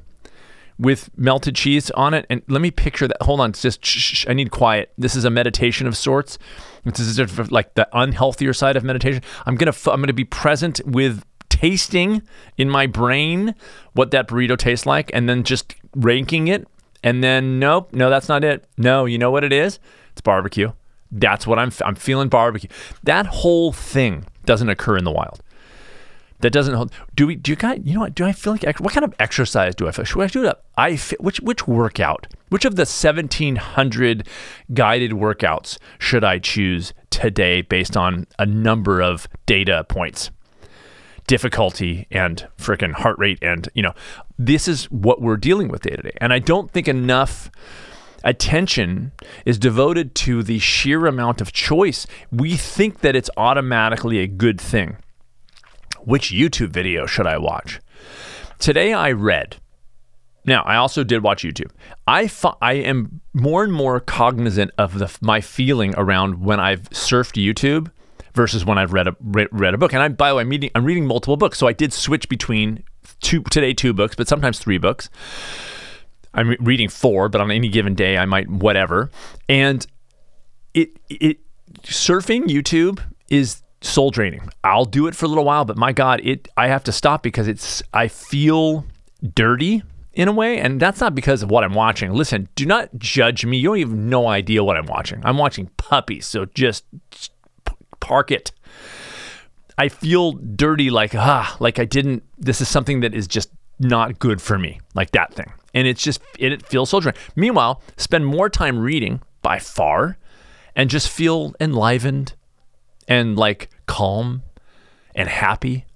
with 0.80 1.10
melted 1.16 1.54
cheese 1.54 1.90
on 1.92 2.14
it. 2.14 2.26
And 2.28 2.42
let 2.48 2.60
me 2.62 2.70
picture 2.70 3.06
that. 3.06 3.22
Hold 3.22 3.40
on, 3.40 3.52
just 3.52 3.84
shh, 3.84 4.26
I 4.28 4.32
need 4.32 4.50
quiet. 4.50 4.92
This 4.96 5.14
is 5.14 5.24
a 5.24 5.30
meditation 5.30 5.86
of 5.86 5.96
sorts. 5.96 6.38
This 6.84 6.98
is 6.98 7.52
like 7.52 7.74
the 7.74 7.86
unhealthier 7.92 8.56
side 8.56 8.76
of 8.76 8.82
meditation. 8.82 9.22
I'm 9.46 9.56
gonna 9.56 9.74
I'm 9.86 10.00
gonna 10.00 10.12
be 10.12 10.24
present 10.24 10.80
with 10.84 11.24
tasting 11.60 12.22
in 12.56 12.70
my 12.70 12.86
brain 12.86 13.54
what 13.92 14.10
that 14.12 14.26
burrito 14.26 14.56
tastes 14.56 14.86
like 14.86 15.10
and 15.12 15.28
then 15.28 15.44
just 15.44 15.74
ranking 15.94 16.48
it. 16.48 16.66
And 17.02 17.22
then, 17.22 17.58
nope, 17.58 17.92
no, 17.92 18.08
that's 18.08 18.28
not 18.28 18.44
it. 18.44 18.64
No, 18.78 19.04
you 19.04 19.18
know 19.18 19.30
what 19.30 19.44
it 19.44 19.52
is? 19.52 19.78
It's 20.12 20.22
barbecue. 20.22 20.72
That's 21.12 21.46
what 21.46 21.58
I'm, 21.58 21.70
I'm 21.84 21.96
feeling 21.96 22.28
barbecue. 22.28 22.70
That 23.02 23.26
whole 23.26 23.72
thing 23.72 24.24
doesn't 24.46 24.68
occur 24.70 24.96
in 24.96 25.04
the 25.04 25.10
wild. 25.10 25.42
That 26.40 26.50
doesn't 26.54 26.74
hold. 26.74 26.92
Do 27.14 27.26
we? 27.26 27.36
Do 27.36 27.50
you 27.50 27.56
guys? 27.56 27.80
You 27.84 27.94
know 27.94 28.00
what? 28.00 28.14
Do 28.14 28.24
I 28.24 28.32
feel 28.32 28.54
like? 28.54 28.80
What 28.80 28.94
kind 28.94 29.04
of 29.04 29.14
exercise 29.18 29.74
do 29.74 29.86
I 29.86 29.90
feel? 29.90 30.06
Should 30.06 30.22
I 30.22 30.26
do 30.28 30.46
it? 30.46 30.56
I 30.78 30.96
which 31.18 31.38
which 31.40 31.68
workout? 31.68 32.28
Which 32.48 32.64
of 32.64 32.76
the 32.76 32.86
seventeen 32.86 33.56
hundred 33.56 34.26
guided 34.72 35.10
workouts 35.10 35.76
should 35.98 36.24
I 36.24 36.38
choose 36.38 36.94
today 37.10 37.60
based 37.60 37.94
on 37.94 38.26
a 38.38 38.46
number 38.46 39.02
of 39.02 39.28
data 39.44 39.84
points? 39.86 40.30
Difficulty 41.26 42.06
and 42.10 42.46
freaking 42.58 42.92
heart 42.92 43.18
rate 43.18 43.38
and 43.42 43.68
you 43.74 43.82
know 43.82 43.94
this 44.38 44.66
is 44.66 44.86
what 44.86 45.20
we're 45.20 45.36
dealing 45.36 45.68
with 45.68 45.82
day 45.82 45.96
to 45.96 46.02
day. 46.02 46.16
And 46.20 46.32
i 46.32 46.38
don't 46.38 46.70
think 46.70 46.88
enough 46.88 47.50
attention 48.24 49.12
is 49.44 49.58
devoted 49.58 50.14
to 50.14 50.42
the 50.42 50.58
sheer 50.58 51.06
amount 51.06 51.40
of 51.40 51.52
choice. 51.52 52.06
We 52.30 52.56
think 52.56 53.00
that 53.00 53.16
it's 53.16 53.30
automatically 53.36 54.18
a 54.18 54.26
good 54.26 54.60
thing. 54.60 54.96
Which 56.00 56.30
youtube 56.30 56.70
video 56.70 57.06
should 57.06 57.26
i 57.26 57.38
watch? 57.38 57.80
Today 58.58 58.92
i 58.92 59.12
read. 59.12 59.56
Now 60.44 60.62
i 60.62 60.76
also 60.76 61.04
did 61.04 61.22
watch 61.22 61.42
youtube. 61.42 61.70
I 62.06 62.30
i 62.60 62.74
am 62.74 63.20
more 63.32 63.62
and 63.62 63.72
more 63.72 64.00
cognizant 64.00 64.72
of 64.78 64.98
the 64.98 65.16
my 65.20 65.40
feeling 65.40 65.94
around 65.96 66.42
when 66.42 66.58
i've 66.58 66.90
surfed 66.90 67.40
youtube 67.42 67.90
versus 68.40 68.64
when 68.64 68.78
I've 68.78 68.94
read 68.94 69.06
a 69.06 69.14
read, 69.20 69.74
a 69.74 69.76
book. 69.76 69.92
And 69.92 70.02
I, 70.02 70.08
by 70.08 70.30
the 70.30 70.36
way, 70.36 70.40
I'm 70.40 70.48
reading, 70.48 70.70
I'm 70.74 70.86
reading 70.86 71.04
multiple 71.04 71.36
books, 71.36 71.58
so 71.58 71.66
I 71.66 71.74
did 71.74 71.92
switch 71.92 72.26
between 72.26 72.82
two 73.20 73.42
today 73.42 73.74
two 73.74 73.92
books, 73.92 74.16
but 74.16 74.28
sometimes 74.28 74.58
three 74.58 74.78
books. 74.78 75.10
I'm 76.32 76.56
reading 76.58 76.88
four, 76.88 77.28
but 77.28 77.42
on 77.42 77.50
any 77.50 77.68
given 77.68 77.94
day 77.94 78.16
I 78.16 78.24
might 78.24 78.48
whatever. 78.48 79.10
And 79.46 79.86
it 80.72 80.98
it 81.10 81.40
surfing 81.82 82.44
YouTube 82.46 83.02
is 83.28 83.60
soul 83.82 84.10
draining. 84.10 84.48
I'll 84.64 84.86
do 84.86 85.06
it 85.06 85.14
for 85.14 85.26
a 85.26 85.28
little 85.28 85.44
while, 85.44 85.66
but 85.66 85.76
my 85.76 85.92
God, 85.92 86.22
it 86.24 86.48
I 86.56 86.68
have 86.68 86.84
to 86.84 86.92
stop 86.92 87.22
because 87.22 87.46
it's 87.46 87.82
I 87.92 88.08
feel 88.08 88.86
dirty 89.34 89.82
in 90.14 90.28
a 90.28 90.32
way, 90.32 90.58
and 90.58 90.80
that's 90.80 91.02
not 91.02 91.14
because 91.14 91.42
of 91.42 91.50
what 91.50 91.62
I'm 91.62 91.74
watching. 91.74 92.14
Listen, 92.14 92.48
do 92.54 92.64
not 92.64 92.88
judge 92.96 93.44
me. 93.44 93.58
You 93.58 93.68
don't 93.68 93.76
even 93.76 94.08
no 94.08 94.28
idea 94.28 94.64
what 94.64 94.78
I'm 94.78 94.86
watching. 94.86 95.20
I'm 95.26 95.36
watching 95.36 95.70
puppies, 95.76 96.24
so 96.24 96.46
just 96.46 96.86
park 98.00 98.30
it. 98.30 98.52
I 99.78 99.88
feel 99.88 100.32
dirty, 100.32 100.90
like, 100.90 101.14
ah, 101.14 101.56
like 101.60 101.78
I 101.78 101.84
didn't, 101.84 102.22
this 102.38 102.60
is 102.60 102.68
something 102.68 103.00
that 103.00 103.14
is 103.14 103.26
just 103.26 103.50
not 103.78 104.18
good 104.18 104.42
for 104.42 104.58
me, 104.58 104.80
like 104.94 105.12
that 105.12 105.32
thing. 105.32 105.52
And 105.72 105.86
it's 105.86 106.02
just, 106.02 106.20
it, 106.38 106.52
it 106.52 106.66
feels 106.66 106.90
so 106.90 107.00
dry. 107.00 107.14
Meanwhile, 107.34 107.82
spend 107.96 108.26
more 108.26 108.50
time 108.50 108.78
reading 108.78 109.22
by 109.42 109.58
far 109.58 110.18
and 110.76 110.90
just 110.90 111.08
feel 111.08 111.54
enlivened 111.60 112.34
and 113.08 113.36
like 113.36 113.70
calm 113.86 114.42
and 115.14 115.28
happy. 115.28 115.86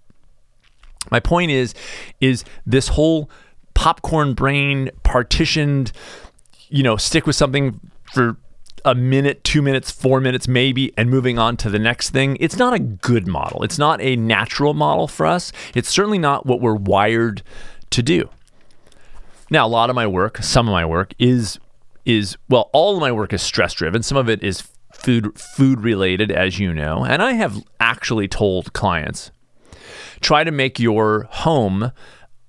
My 1.11 1.21
point 1.21 1.51
is, 1.51 1.75
is 2.21 2.45
this 2.65 2.89
whole 2.89 3.31
popcorn 3.75 4.33
brain 4.35 4.91
partitioned, 5.03 5.93
you 6.69 6.83
know, 6.83 6.97
stick 6.97 7.27
with 7.27 7.37
something 7.37 7.81
for 8.13 8.37
a 8.85 8.95
minute, 8.95 9.43
two 9.45 9.63
minutes, 9.63 9.91
four 9.91 10.21
minutes, 10.21 10.47
maybe, 10.47 10.93
and 10.97 11.09
moving 11.11 11.39
on 11.39 11.57
to 11.59 11.71
the 11.71 11.79
next 11.79 12.11
thing. 12.11 12.37
It's 12.41 12.57
not 12.57 12.75
a 12.75 12.79
good 12.79 13.27
model. 13.27 13.63
It's 13.63 13.79
not 13.79 14.01
a 14.01 14.17
natural 14.17 14.75
model 14.75 15.09
for 15.09 15.27
us. 15.27 15.53
It's 15.75 15.89
certainly 15.89 16.19
not 16.19 16.47
what 16.47 16.61
we're 16.61 16.75
wired 16.75 17.43
to 17.91 18.03
do. 18.03 18.29
Now, 19.51 19.67
a 19.67 19.69
lot 19.69 19.91
of 19.91 19.97
my 19.97 20.07
work, 20.07 20.39
some 20.39 20.69
of 20.69 20.73
my 20.73 20.85
work 20.85 21.15
is 21.19 21.59
is 22.05 22.37
well, 22.49 22.69
all 22.73 22.95
of 22.95 23.01
my 23.01 23.13
work 23.13 23.33
is 23.33 23.41
stress 23.41 23.73
driven. 23.73 24.03
Some 24.03 24.19
of 24.19 24.29
it 24.29 24.43
is 24.43 24.69
food 24.93 25.39
food 25.39 25.81
related, 25.81 26.31
as 26.31 26.59
you 26.59 26.73
know, 26.73 27.05
and 27.05 27.23
I 27.23 27.33
have 27.33 27.63
actually 27.81 28.29
told 28.29 28.73
clients 28.73 29.31
try 30.21 30.45
to 30.45 30.51
make 30.51 30.79
your 30.79 31.27
home 31.31 31.93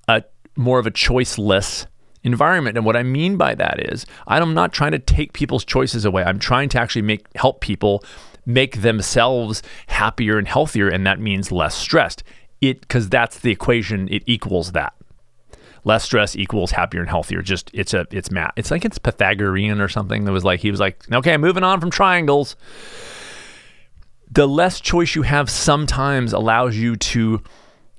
a 0.08 0.24
more 0.56 0.80
of 0.80 0.88
a 0.88 0.92
choiceless 0.92 1.86
environment. 2.26 2.76
And 2.78 2.86
what 2.86 2.98
I 2.98 3.04
mean 3.04 3.38
by 3.38 3.56
that 3.56 3.80
is 3.92 4.06
I'm 4.28 4.54
not 4.54 4.74
trying 4.74 4.92
to 4.92 5.00
take 5.00 5.34
people's 5.34 5.64
choices 5.64 6.04
away. 6.04 6.24
I'm 6.24 6.40
trying 6.40 6.70
to 6.70 6.80
actually 6.80 7.04
make 7.04 7.26
help 7.36 7.62
people 7.62 8.04
make 8.46 8.82
themselves 8.82 9.62
happier 9.88 10.38
and 10.38 10.48
healthier, 10.48 10.90
and 10.90 11.06
that 11.06 11.20
means 11.20 11.52
less 11.52 11.76
stressed. 11.76 12.24
It 12.62 12.82
because 12.82 13.10
that's 13.10 13.40
the 13.40 13.52
equation. 13.52 14.08
It 14.10 14.24
equals 14.26 14.72
that 14.74 14.94
less 15.86 16.04
stress 16.04 16.36
equals 16.36 16.72
happier 16.72 17.00
and 17.00 17.10
healthier. 17.10 17.42
Just 17.42 17.70
it's 17.74 17.94
a 17.94 18.06
it's 18.12 18.32
math. 18.32 18.54
It's 18.58 18.72
like 18.72 18.84
it's 18.84 18.98
Pythagorean 18.98 19.80
or 19.80 19.88
something. 19.88 20.26
That 20.26 20.32
was 20.32 20.44
like 20.44 20.60
he 20.60 20.72
was 20.72 20.80
like, 20.80 21.06
okay, 21.12 21.38
moving 21.38 21.64
on 21.64 21.80
from 21.80 21.92
triangles. 21.92 22.56
The 24.30 24.48
less 24.48 24.82
choice 24.82 25.16
you 25.16 25.22
have 25.22 25.50
sometimes 25.50 26.34
allows 26.34 26.76
you 26.76 26.96
to 26.98 27.42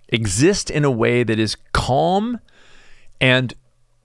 exist 0.08 0.70
in 0.70 0.84
a 0.84 0.90
way 0.90 1.22
that 1.22 1.38
is 1.38 1.56
calm 1.72 2.40
and 3.20 3.54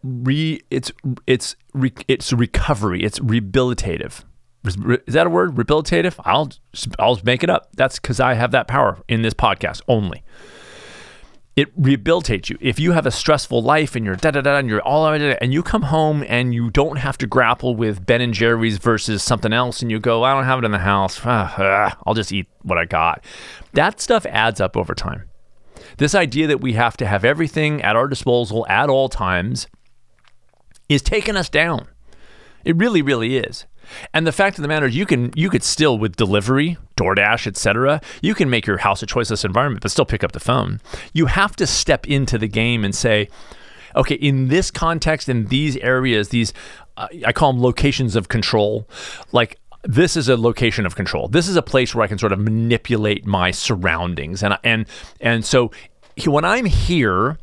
re 0.04 0.62
it's 0.70 0.92
it's 1.28 1.56
re, 1.74 1.94
it's 2.08 2.34
recovery. 2.34 3.04
It's 3.04 3.20
rehabilitative. 3.20 4.24
Is 4.64 5.14
that 5.14 5.28
a 5.28 5.30
word? 5.30 5.56
Rehabilitative? 5.56 6.16
I'll 6.26 6.52
I'll 7.00 7.20
make 7.24 7.44
it 7.44 7.50
up. 7.50 7.70
That's 7.76 8.00
because 8.00 8.20
I 8.20 8.36
have 8.36 8.52
that 8.52 8.68
power 8.68 9.00
in 9.08 9.22
this 9.22 9.34
podcast 9.34 9.82
only 9.88 10.24
it 11.56 11.80
rehabilitates 11.80 12.50
you. 12.50 12.58
If 12.62 12.80
you 12.80 12.94
have 12.94 13.06
a 13.06 13.12
stressful 13.12 13.62
life 13.62 13.96
and 13.96 14.06
you're 14.06 14.16
da 14.16 14.32
da 14.32 14.42
da 14.42 14.58
and 14.58 14.70
you're 14.70 14.82
all 14.82 15.06
and 15.06 15.54
you 15.54 15.62
come 15.62 15.84
home 15.84 16.24
and 16.28 16.54
you 16.54 16.70
don't 16.70 16.98
have 16.98 17.18
to 17.20 17.28
grapple 17.28 17.76
with 17.76 18.06
Ben 18.06 18.22
and 18.22 18.34
Jerry's 18.34 18.78
versus 18.78 19.22
something 19.22 19.52
else, 19.52 19.82
and 19.82 19.92
you 19.92 20.00
go, 20.00 20.24
I 20.24 20.34
don't 20.34 20.46
have 20.46 20.60
it 20.60 20.66
in 20.66 20.72
the 20.72 20.80
house. 20.80 21.20
Ah, 21.26 21.54
ah, 21.58 21.98
I'll 22.06 22.14
just 22.14 22.32
eat 22.32 22.48
what 22.62 22.78
I 22.78 22.86
got. 22.86 23.24
That 23.74 24.00
stuff 24.00 24.26
adds 24.28 24.62
up 24.62 24.78
over 24.78 24.96
time. 24.96 25.30
This 25.98 26.16
idea 26.16 26.48
that 26.48 26.62
we 26.62 26.74
have 26.74 26.96
to 26.98 27.06
have 27.06 27.26
everything 27.26 27.82
at 27.82 27.96
our 27.96 28.08
disposal 28.08 28.66
at 28.70 28.90
all 28.90 29.10
times 29.10 29.68
is 30.94 31.02
taking 31.02 31.36
us 31.36 31.50
down. 31.50 31.88
It 32.64 32.76
really, 32.76 33.02
really 33.02 33.38
is. 33.38 33.66
And 34.14 34.26
the 34.26 34.32
fact 34.32 34.58
of 34.58 34.62
the 34.62 34.68
matter 34.68 34.86
is, 34.86 34.96
you 34.96 35.06
can 35.06 35.32
you 35.36 35.50
could 35.50 35.64
still 35.64 35.98
with 35.98 36.16
delivery, 36.16 36.78
DoorDash, 36.96 37.48
etc. 37.48 38.02
You 38.22 38.36
can 38.36 38.50
make 38.50 38.66
your 38.66 38.78
house 38.78 39.04
a 39.04 39.06
choiceless 39.06 39.44
environment, 39.44 39.82
but 39.82 39.92
still 39.92 40.06
pick 40.06 40.24
up 40.24 40.32
the 40.32 40.40
phone. 40.40 40.80
You 41.14 41.26
have 41.26 41.56
to 41.58 41.68
step 41.68 42.08
into 42.08 42.38
the 42.38 42.48
game 42.48 42.86
and 42.86 42.96
say, 42.96 43.28
okay, 43.96 44.16
in 44.16 44.48
this 44.48 44.72
context, 44.72 45.28
in 45.28 45.48
these 45.48 45.78
areas, 45.78 46.30
these 46.30 46.54
uh, 46.98 47.08
I 47.26 47.34
call 47.34 47.54
them 47.54 47.62
locations 47.62 48.16
of 48.16 48.30
control. 48.30 48.88
Like 49.32 49.60
this 49.84 50.16
is 50.16 50.30
a 50.30 50.38
location 50.38 50.86
of 50.86 50.96
control. 50.96 51.28
This 51.28 51.48
is 51.48 51.56
a 51.56 51.62
place 51.62 51.96
where 51.96 52.04
I 52.04 52.08
can 52.08 52.18
sort 52.18 52.32
of 52.32 52.40
manipulate 52.40 53.26
my 53.26 53.52
surroundings, 53.52 54.44
and 54.44 54.58
and 54.64 54.86
and 55.20 55.46
so 55.46 55.72
when 56.26 56.46
I'm 56.46 56.66
here 56.66 57.40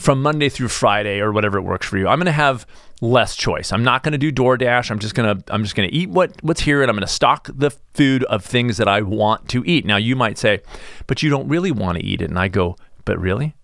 from 0.00 0.22
Monday 0.22 0.48
through 0.48 0.68
Friday 0.68 1.20
or 1.20 1.32
whatever 1.32 1.58
it 1.58 1.62
works 1.62 1.86
for 1.86 1.98
you, 1.98 2.08
I'm 2.08 2.18
going 2.18 2.26
to 2.26 2.32
have 2.32 2.66
less 3.00 3.36
choice. 3.36 3.72
I'm 3.72 3.84
not 3.84 4.02
going 4.02 4.12
to 4.12 4.18
do 4.18 4.32
DoorDash. 4.32 4.90
I'm 4.90 4.98
just 4.98 5.14
going 5.14 5.36
to 5.38 5.54
I'm 5.54 5.62
just 5.62 5.74
going 5.74 5.88
to 5.88 5.94
eat 5.94 6.10
what 6.10 6.32
what's 6.42 6.62
here 6.62 6.82
and 6.82 6.90
I'm 6.90 6.96
going 6.96 7.06
to 7.06 7.12
stock 7.12 7.48
the 7.54 7.70
food 7.94 8.24
of 8.24 8.44
things 8.44 8.76
that 8.78 8.88
I 8.88 9.02
want 9.02 9.48
to 9.50 9.62
eat. 9.64 9.84
Now 9.84 9.96
you 9.96 10.16
might 10.16 10.38
say, 10.38 10.60
"But 11.06 11.22
you 11.22 11.30
don't 11.30 11.48
really 11.48 11.70
want 11.70 11.98
to 11.98 12.04
eat 12.04 12.22
it." 12.22 12.30
And 12.30 12.38
I 12.38 12.48
go, 12.48 12.76
"But 13.04 13.18
really?" 13.18 13.54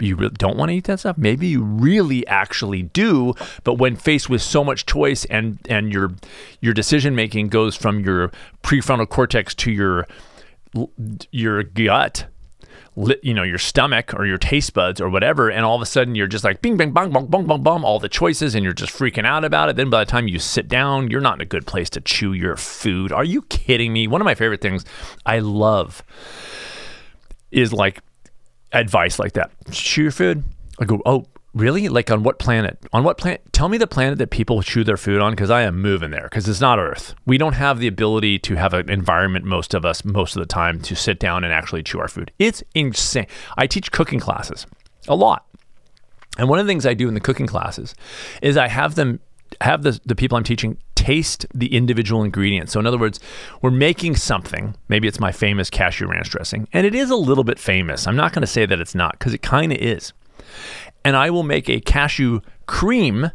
You 0.00 0.14
really 0.14 0.34
don't 0.38 0.56
want 0.56 0.68
to 0.70 0.76
eat 0.76 0.84
that 0.84 1.00
stuff? 1.00 1.18
Maybe 1.18 1.48
you 1.48 1.62
really 1.62 2.24
actually 2.28 2.82
do, 2.84 3.34
but 3.64 3.74
when 3.74 3.96
faced 3.96 4.30
with 4.30 4.42
so 4.42 4.62
much 4.62 4.86
choice 4.86 5.24
and 5.24 5.58
and 5.68 5.92
your 5.92 6.12
your 6.60 6.74
decision 6.74 7.14
making 7.14 7.48
goes 7.48 7.74
from 7.74 8.00
your 8.00 8.30
prefrontal 8.62 9.08
cortex 9.08 9.54
to 9.56 9.72
your 9.72 10.06
your 11.32 11.62
gut 11.62 12.26
you 13.22 13.34
know 13.34 13.42
your 13.42 13.58
stomach 13.58 14.12
or 14.14 14.26
your 14.26 14.38
taste 14.38 14.72
buds 14.74 15.00
or 15.00 15.08
whatever 15.08 15.50
and 15.50 15.64
all 15.64 15.76
of 15.76 15.82
a 15.82 15.86
sudden 15.86 16.14
you're 16.14 16.26
just 16.26 16.44
like 16.44 16.60
bing 16.60 16.76
bang 16.76 16.90
bong 16.90 17.10
bong 17.10 17.26
bong 17.26 17.46
bong 17.46 17.62
bong 17.62 17.84
all 17.84 17.98
the 17.98 18.08
choices 18.08 18.54
and 18.54 18.64
you're 18.64 18.72
just 18.72 18.92
freaking 18.92 19.24
out 19.24 19.44
about 19.44 19.68
it. 19.68 19.76
Then 19.76 19.90
by 19.90 20.04
the 20.04 20.10
time 20.10 20.26
you 20.26 20.38
sit 20.38 20.68
down 20.68 21.10
you're 21.10 21.20
not 21.20 21.36
in 21.36 21.40
a 21.40 21.46
good 21.46 21.66
place 21.66 21.90
to 21.90 22.00
chew 22.00 22.32
your 22.32 22.56
food. 22.56 23.12
Are 23.12 23.24
you 23.24 23.42
kidding 23.42 23.92
me? 23.92 24.06
One 24.06 24.20
of 24.20 24.24
my 24.24 24.34
favorite 24.34 24.60
things 24.60 24.84
i 25.24 25.38
love 25.38 26.02
is 27.50 27.72
like 27.72 28.00
advice 28.72 29.18
like 29.18 29.32
that. 29.34 29.50
Chew 29.70 30.02
your 30.02 30.12
food. 30.12 30.44
I 30.80 30.84
go 30.84 31.00
oh 31.06 31.26
Really? 31.54 31.88
Like 31.88 32.10
on 32.10 32.22
what 32.22 32.38
planet? 32.38 32.78
On 32.92 33.04
what 33.04 33.18
planet? 33.18 33.42
Tell 33.52 33.68
me 33.68 33.78
the 33.78 33.86
planet 33.86 34.18
that 34.18 34.30
people 34.30 34.62
chew 34.62 34.84
their 34.84 34.96
food 34.96 35.20
on 35.20 35.32
because 35.32 35.50
I 35.50 35.62
am 35.62 35.80
moving 35.80 36.10
there 36.10 36.24
because 36.24 36.48
it's 36.48 36.60
not 36.60 36.78
Earth. 36.78 37.14
We 37.26 37.38
don't 37.38 37.54
have 37.54 37.78
the 37.78 37.86
ability 37.86 38.38
to 38.40 38.54
have 38.56 38.74
an 38.74 38.90
environment, 38.90 39.44
most 39.44 39.74
of 39.74 39.84
us, 39.84 40.04
most 40.04 40.36
of 40.36 40.40
the 40.40 40.46
time, 40.46 40.80
to 40.82 40.94
sit 40.94 41.18
down 41.18 41.44
and 41.44 41.52
actually 41.52 41.82
chew 41.82 42.00
our 42.00 42.08
food. 42.08 42.32
It's 42.38 42.62
insane. 42.74 43.26
I 43.56 43.66
teach 43.66 43.90
cooking 43.90 44.20
classes 44.20 44.66
a 45.08 45.14
lot. 45.14 45.46
And 46.36 46.48
one 46.48 46.58
of 46.58 46.66
the 46.66 46.70
things 46.70 46.86
I 46.86 46.94
do 46.94 47.08
in 47.08 47.14
the 47.14 47.20
cooking 47.20 47.46
classes 47.46 47.94
is 48.42 48.56
I 48.56 48.68
have 48.68 48.94
them 48.94 49.20
have 49.62 49.82
the, 49.82 49.98
the 50.04 50.14
people 50.14 50.36
I'm 50.36 50.44
teaching 50.44 50.76
taste 50.94 51.46
the 51.54 51.74
individual 51.74 52.22
ingredients. 52.22 52.72
So, 52.72 52.80
in 52.80 52.86
other 52.86 52.98
words, 52.98 53.18
we're 53.62 53.70
making 53.70 54.16
something. 54.16 54.76
Maybe 54.88 55.08
it's 55.08 55.18
my 55.18 55.32
famous 55.32 55.70
cashew 55.70 56.06
ranch 56.06 56.30
dressing, 56.30 56.68
and 56.72 56.86
it 56.86 56.94
is 56.94 57.10
a 57.10 57.16
little 57.16 57.44
bit 57.44 57.58
famous. 57.58 58.06
I'm 58.06 58.16
not 58.16 58.32
going 58.32 58.42
to 58.42 58.46
say 58.46 58.66
that 58.66 58.80
it's 58.80 58.94
not 58.94 59.12
because 59.12 59.32
it 59.32 59.42
kind 59.42 59.72
of 59.72 59.78
is 59.78 60.12
and 61.04 61.16
I 61.16 61.30
will 61.30 61.42
make 61.42 61.68
a 61.68 61.80
cashew 61.80 62.40
cream 62.66 63.30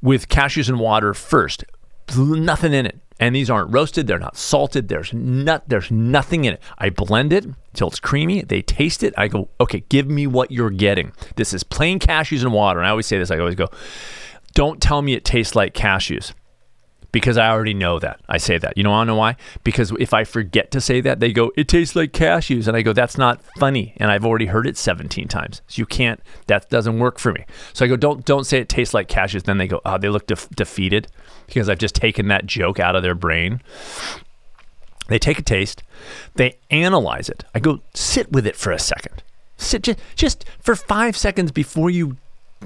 with 0.00 0.28
cashews 0.28 0.68
and 0.68 0.78
water 0.78 1.14
first. 1.14 1.64
Nothing 2.16 2.72
in 2.72 2.86
it. 2.86 2.98
And 3.20 3.34
these 3.34 3.50
aren't 3.50 3.72
roasted, 3.72 4.06
they're 4.06 4.18
not 4.18 4.36
salted, 4.36 4.86
there's 4.88 5.12
not 5.12 5.68
there's 5.68 5.90
nothing 5.90 6.44
in 6.44 6.54
it. 6.54 6.62
I 6.78 6.90
blend 6.90 7.32
it 7.32 7.44
until 7.44 7.88
it's 7.88 7.98
creamy. 7.98 8.42
They 8.42 8.62
taste 8.62 9.02
it. 9.02 9.12
I 9.18 9.26
go, 9.26 9.48
"Okay, 9.60 9.82
give 9.88 10.08
me 10.08 10.28
what 10.28 10.52
you're 10.52 10.70
getting. 10.70 11.10
This 11.34 11.52
is 11.52 11.64
plain 11.64 11.98
cashews 11.98 12.42
and 12.42 12.52
water." 12.52 12.78
And 12.78 12.86
I 12.86 12.90
always 12.90 13.06
say 13.06 13.18
this, 13.18 13.32
I 13.32 13.38
always 13.38 13.56
go, 13.56 13.66
"Don't 14.54 14.80
tell 14.80 15.02
me 15.02 15.14
it 15.14 15.24
tastes 15.24 15.56
like 15.56 15.74
cashews." 15.74 16.32
Because 17.10 17.38
I 17.38 17.48
already 17.48 17.74
know 17.74 17.98
that. 17.98 18.20
I 18.28 18.36
say 18.36 18.58
that. 18.58 18.76
You 18.76 18.82
know, 18.82 18.92
I 18.92 19.04
know 19.04 19.14
why? 19.14 19.36
Because 19.64 19.92
if 19.98 20.12
I 20.12 20.24
forget 20.24 20.70
to 20.72 20.80
say 20.80 21.00
that, 21.00 21.20
they 21.20 21.32
go, 21.32 21.52
it 21.56 21.68
tastes 21.68 21.96
like 21.96 22.12
cashews. 22.12 22.68
And 22.68 22.76
I 22.76 22.82
go, 22.82 22.92
that's 22.92 23.16
not 23.16 23.42
funny. 23.58 23.94
And 23.96 24.10
I've 24.10 24.26
already 24.26 24.46
heard 24.46 24.66
it 24.66 24.76
17 24.76 25.26
times. 25.28 25.62
So 25.68 25.80
you 25.80 25.86
can't, 25.86 26.20
that 26.48 26.68
doesn't 26.68 26.98
work 26.98 27.18
for 27.18 27.32
me. 27.32 27.44
So 27.72 27.84
I 27.84 27.88
go, 27.88 27.96
don't, 27.96 28.24
don't 28.24 28.44
say 28.44 28.58
it 28.58 28.68
tastes 28.68 28.94
like 28.94 29.08
cashews. 29.08 29.44
Then 29.44 29.58
they 29.58 29.66
go, 29.66 29.80
oh, 29.84 29.96
they 29.98 30.10
look 30.10 30.26
def- 30.26 30.50
defeated 30.50 31.08
because 31.46 31.68
I've 31.68 31.78
just 31.78 31.94
taken 31.94 32.28
that 32.28 32.46
joke 32.46 32.78
out 32.78 32.94
of 32.94 33.02
their 33.02 33.14
brain. 33.14 33.62
They 35.08 35.18
take 35.18 35.38
a 35.38 35.42
taste, 35.42 35.82
they 36.34 36.58
analyze 36.70 37.30
it. 37.30 37.44
I 37.54 37.60
go, 37.60 37.80
sit 37.94 38.30
with 38.30 38.46
it 38.46 38.56
for 38.56 38.72
a 38.72 38.78
second. 38.78 39.22
Sit 39.56 39.82
just, 39.82 39.98
just 40.14 40.44
for 40.60 40.76
five 40.76 41.16
seconds 41.16 41.50
before 41.50 41.88
you 41.88 42.18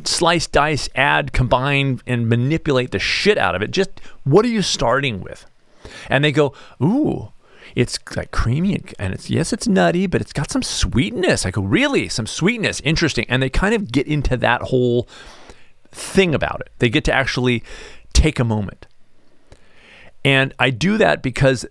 slice, 0.05 0.47
dice, 0.47 0.89
add, 0.95 1.33
combine, 1.33 2.01
and 2.07 2.29
manipulate 2.29 2.91
the 2.91 2.99
shit 2.99 3.39
out 3.39 3.55
of 3.55 3.63
it. 3.63 3.71
Just 3.71 3.91
what 4.25 4.45
are 4.45 4.49
you 4.49 4.63
starting 4.63 5.21
with? 5.21 5.47
And 6.09 6.25
they 6.25 6.33
go, 6.33 6.55
ooh, 6.83 7.33
it's 7.75 7.99
like 8.17 8.31
creamy 8.31 8.83
and 8.99 9.15
it's 9.15 9.31
yes, 9.31 9.53
it's 9.53 9.67
nutty, 9.69 10.07
but 10.07 10.21
it's 10.21 10.33
got 10.33 10.51
some 10.51 10.63
sweetness. 10.63 11.47
I 11.47 11.51
go, 11.51 11.63
really? 11.63 12.09
Some 12.09 12.27
sweetness, 12.27 12.81
interesting. 12.81 13.27
And 13.29 13.43
they 13.43 13.51
kind 13.51 13.75
of 13.75 13.91
get 13.91 14.07
into 14.07 14.37
that 14.39 14.63
whole 14.63 15.09
thing 15.91 16.35
about 16.35 16.61
it. 16.61 16.71
They 16.79 16.89
get 16.89 17.05
to 17.05 17.13
actually 17.13 17.63
take 18.13 18.39
a 18.39 18.45
moment. 18.45 18.87
And 20.25 20.55
I 20.59 20.71
do 20.71 20.99
that 20.99 21.23
because 21.23 21.67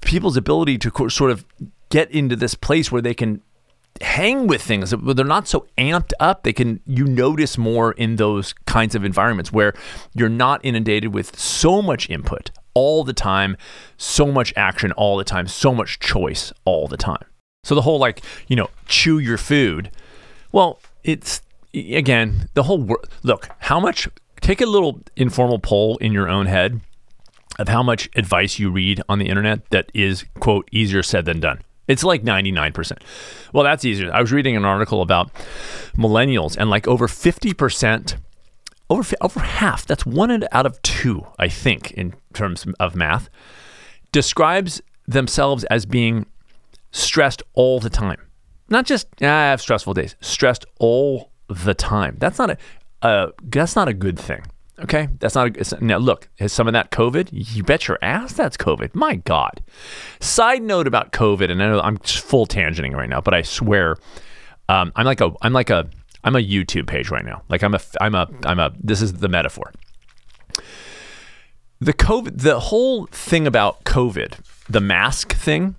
people's 0.00 0.36
ability 0.36 0.78
to 0.78 1.08
sort 1.08 1.30
of 1.30 1.44
get 1.88 2.10
into 2.10 2.36
this 2.36 2.54
place 2.54 2.92
where 2.92 3.02
they 3.02 3.14
can 3.14 3.42
hang 4.02 4.46
with 4.46 4.62
things. 4.62 4.90
They're 4.90 5.24
not 5.24 5.48
so 5.48 5.66
amped 5.78 6.12
up. 6.20 6.42
They 6.42 6.52
can 6.52 6.80
you 6.86 7.04
notice 7.04 7.56
more 7.56 7.92
in 7.92 8.16
those 8.16 8.52
kinds 8.66 8.94
of 8.94 9.04
environments 9.04 9.52
where 9.52 9.74
you're 10.14 10.28
not 10.28 10.60
inundated 10.64 11.14
with 11.14 11.38
so 11.38 11.80
much 11.80 12.10
input 12.10 12.50
all 12.74 13.04
the 13.04 13.12
time, 13.12 13.56
so 13.96 14.26
much 14.26 14.52
action 14.56 14.92
all 14.92 15.16
the 15.16 15.24
time, 15.24 15.46
so 15.46 15.74
much 15.74 15.98
choice 15.98 16.52
all 16.64 16.88
the 16.88 16.96
time. 16.96 17.24
So 17.64 17.74
the 17.74 17.82
whole 17.82 17.98
like, 17.98 18.22
you 18.48 18.56
know, 18.56 18.70
chew 18.86 19.18
your 19.18 19.38
food. 19.38 19.90
Well, 20.50 20.80
it's 21.04 21.42
again, 21.74 22.48
the 22.54 22.64
whole 22.64 22.82
wor- 22.82 23.02
look, 23.22 23.48
how 23.60 23.78
much 23.80 24.08
take 24.40 24.60
a 24.60 24.66
little 24.66 25.00
informal 25.16 25.58
poll 25.58 25.96
in 25.98 26.12
your 26.12 26.28
own 26.28 26.46
head 26.46 26.80
of 27.58 27.68
how 27.68 27.82
much 27.82 28.08
advice 28.16 28.58
you 28.58 28.70
read 28.70 29.00
on 29.08 29.18
the 29.18 29.28
internet 29.28 29.68
that 29.70 29.90
is 29.94 30.24
quote 30.40 30.68
easier 30.72 31.02
said 31.02 31.24
than 31.24 31.40
done. 31.40 31.60
It's 31.88 32.04
like 32.04 32.22
99%. 32.22 32.98
Well, 33.52 33.64
that's 33.64 33.84
easier. 33.84 34.12
I 34.12 34.20
was 34.20 34.32
reading 34.32 34.56
an 34.56 34.64
article 34.64 35.02
about 35.02 35.32
millennials, 35.96 36.56
and 36.56 36.70
like 36.70 36.86
over 36.86 37.06
50%, 37.06 38.16
over 38.88 39.16
over 39.20 39.40
half. 39.40 39.86
That's 39.86 40.06
one 40.06 40.44
out 40.52 40.66
of 40.66 40.80
two, 40.82 41.26
I 41.38 41.48
think, 41.48 41.92
in 41.92 42.14
terms 42.34 42.66
of 42.78 42.94
math. 42.94 43.28
Describes 44.12 44.80
themselves 45.06 45.64
as 45.64 45.86
being 45.86 46.26
stressed 46.92 47.42
all 47.54 47.80
the 47.80 47.90
time. 47.90 48.20
Not 48.68 48.86
just 48.86 49.08
ah, 49.20 49.26
I 49.26 49.50
have 49.50 49.60
stressful 49.60 49.94
days. 49.94 50.16
Stressed 50.20 50.64
all 50.78 51.30
the 51.48 51.74
time. 51.74 52.16
That's 52.18 52.38
not 52.38 52.50
a 52.50 52.58
uh, 53.02 53.30
that's 53.42 53.74
not 53.74 53.88
a 53.88 53.94
good 53.94 54.18
thing. 54.18 54.42
Okay, 54.80 55.08
that's 55.18 55.34
not 55.34 55.56
a, 55.56 55.84
now. 55.84 55.98
Look, 55.98 56.28
is 56.38 56.52
some 56.52 56.66
of 56.66 56.72
that 56.72 56.90
COVID? 56.90 57.28
You 57.30 57.62
bet 57.62 57.88
your 57.88 57.98
ass 58.00 58.32
that's 58.32 58.56
COVID. 58.56 58.94
My 58.94 59.16
God. 59.16 59.62
Side 60.20 60.62
note 60.62 60.86
about 60.86 61.12
COVID, 61.12 61.50
and 61.50 61.62
I 61.62 61.68
know 61.68 61.80
I'm 61.80 61.98
full 61.98 62.46
tangenting 62.46 62.94
right 62.94 63.08
now, 63.08 63.20
but 63.20 63.34
I 63.34 63.42
swear, 63.42 63.96
um, 64.68 64.90
I'm 64.96 65.04
like 65.04 65.20
a 65.20 65.32
I'm 65.42 65.52
like 65.52 65.68
a 65.68 65.88
I'm 66.24 66.36
a 66.36 66.40
YouTube 66.40 66.86
page 66.86 67.10
right 67.10 67.24
now. 67.24 67.42
Like 67.48 67.62
I'm 67.62 67.74
a 67.74 67.80
I'm 68.00 68.14
a 68.14 68.28
I'm 68.44 68.58
a 68.58 68.72
this 68.82 69.02
is 69.02 69.14
the 69.14 69.28
metaphor. 69.28 69.72
The 71.80 71.92
COVID 71.92 72.40
the 72.40 72.58
whole 72.58 73.06
thing 73.06 73.46
about 73.46 73.84
COVID, 73.84 74.38
the 74.70 74.80
mask 74.80 75.34
thing, 75.34 75.76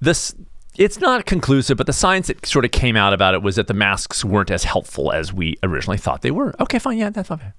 this 0.00 0.36
it's 0.76 0.98
not 0.98 1.26
conclusive, 1.26 1.76
but 1.76 1.86
the 1.86 1.92
science 1.92 2.28
that 2.28 2.46
sort 2.46 2.64
of 2.64 2.70
came 2.70 2.96
out 2.96 3.12
about 3.12 3.34
it 3.34 3.42
was 3.42 3.56
that 3.56 3.66
the 3.66 3.74
masks 3.74 4.24
weren't 4.24 4.50
as 4.50 4.64
helpful 4.64 5.12
as 5.12 5.32
we 5.32 5.56
originally 5.62 5.98
thought 5.98 6.22
they 6.22 6.30
were. 6.30 6.54
Okay, 6.60 6.78
fine, 6.78 6.96
yeah, 6.96 7.10
that's 7.10 7.28
fine. 7.28 7.52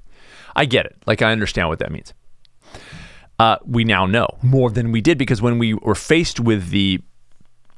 I 0.55 0.65
get 0.65 0.85
it. 0.85 0.95
Like 1.05 1.21
I 1.21 1.31
understand 1.31 1.69
what 1.69 1.79
that 1.79 1.91
means. 1.91 2.13
Uh, 3.39 3.57
we 3.65 3.83
now 3.83 4.05
know 4.05 4.27
more 4.41 4.69
than 4.69 4.91
we 4.91 5.01
did 5.01 5.17
because 5.17 5.41
when 5.41 5.57
we 5.57 5.73
were 5.73 5.95
faced 5.95 6.39
with 6.39 6.69
the 6.69 7.01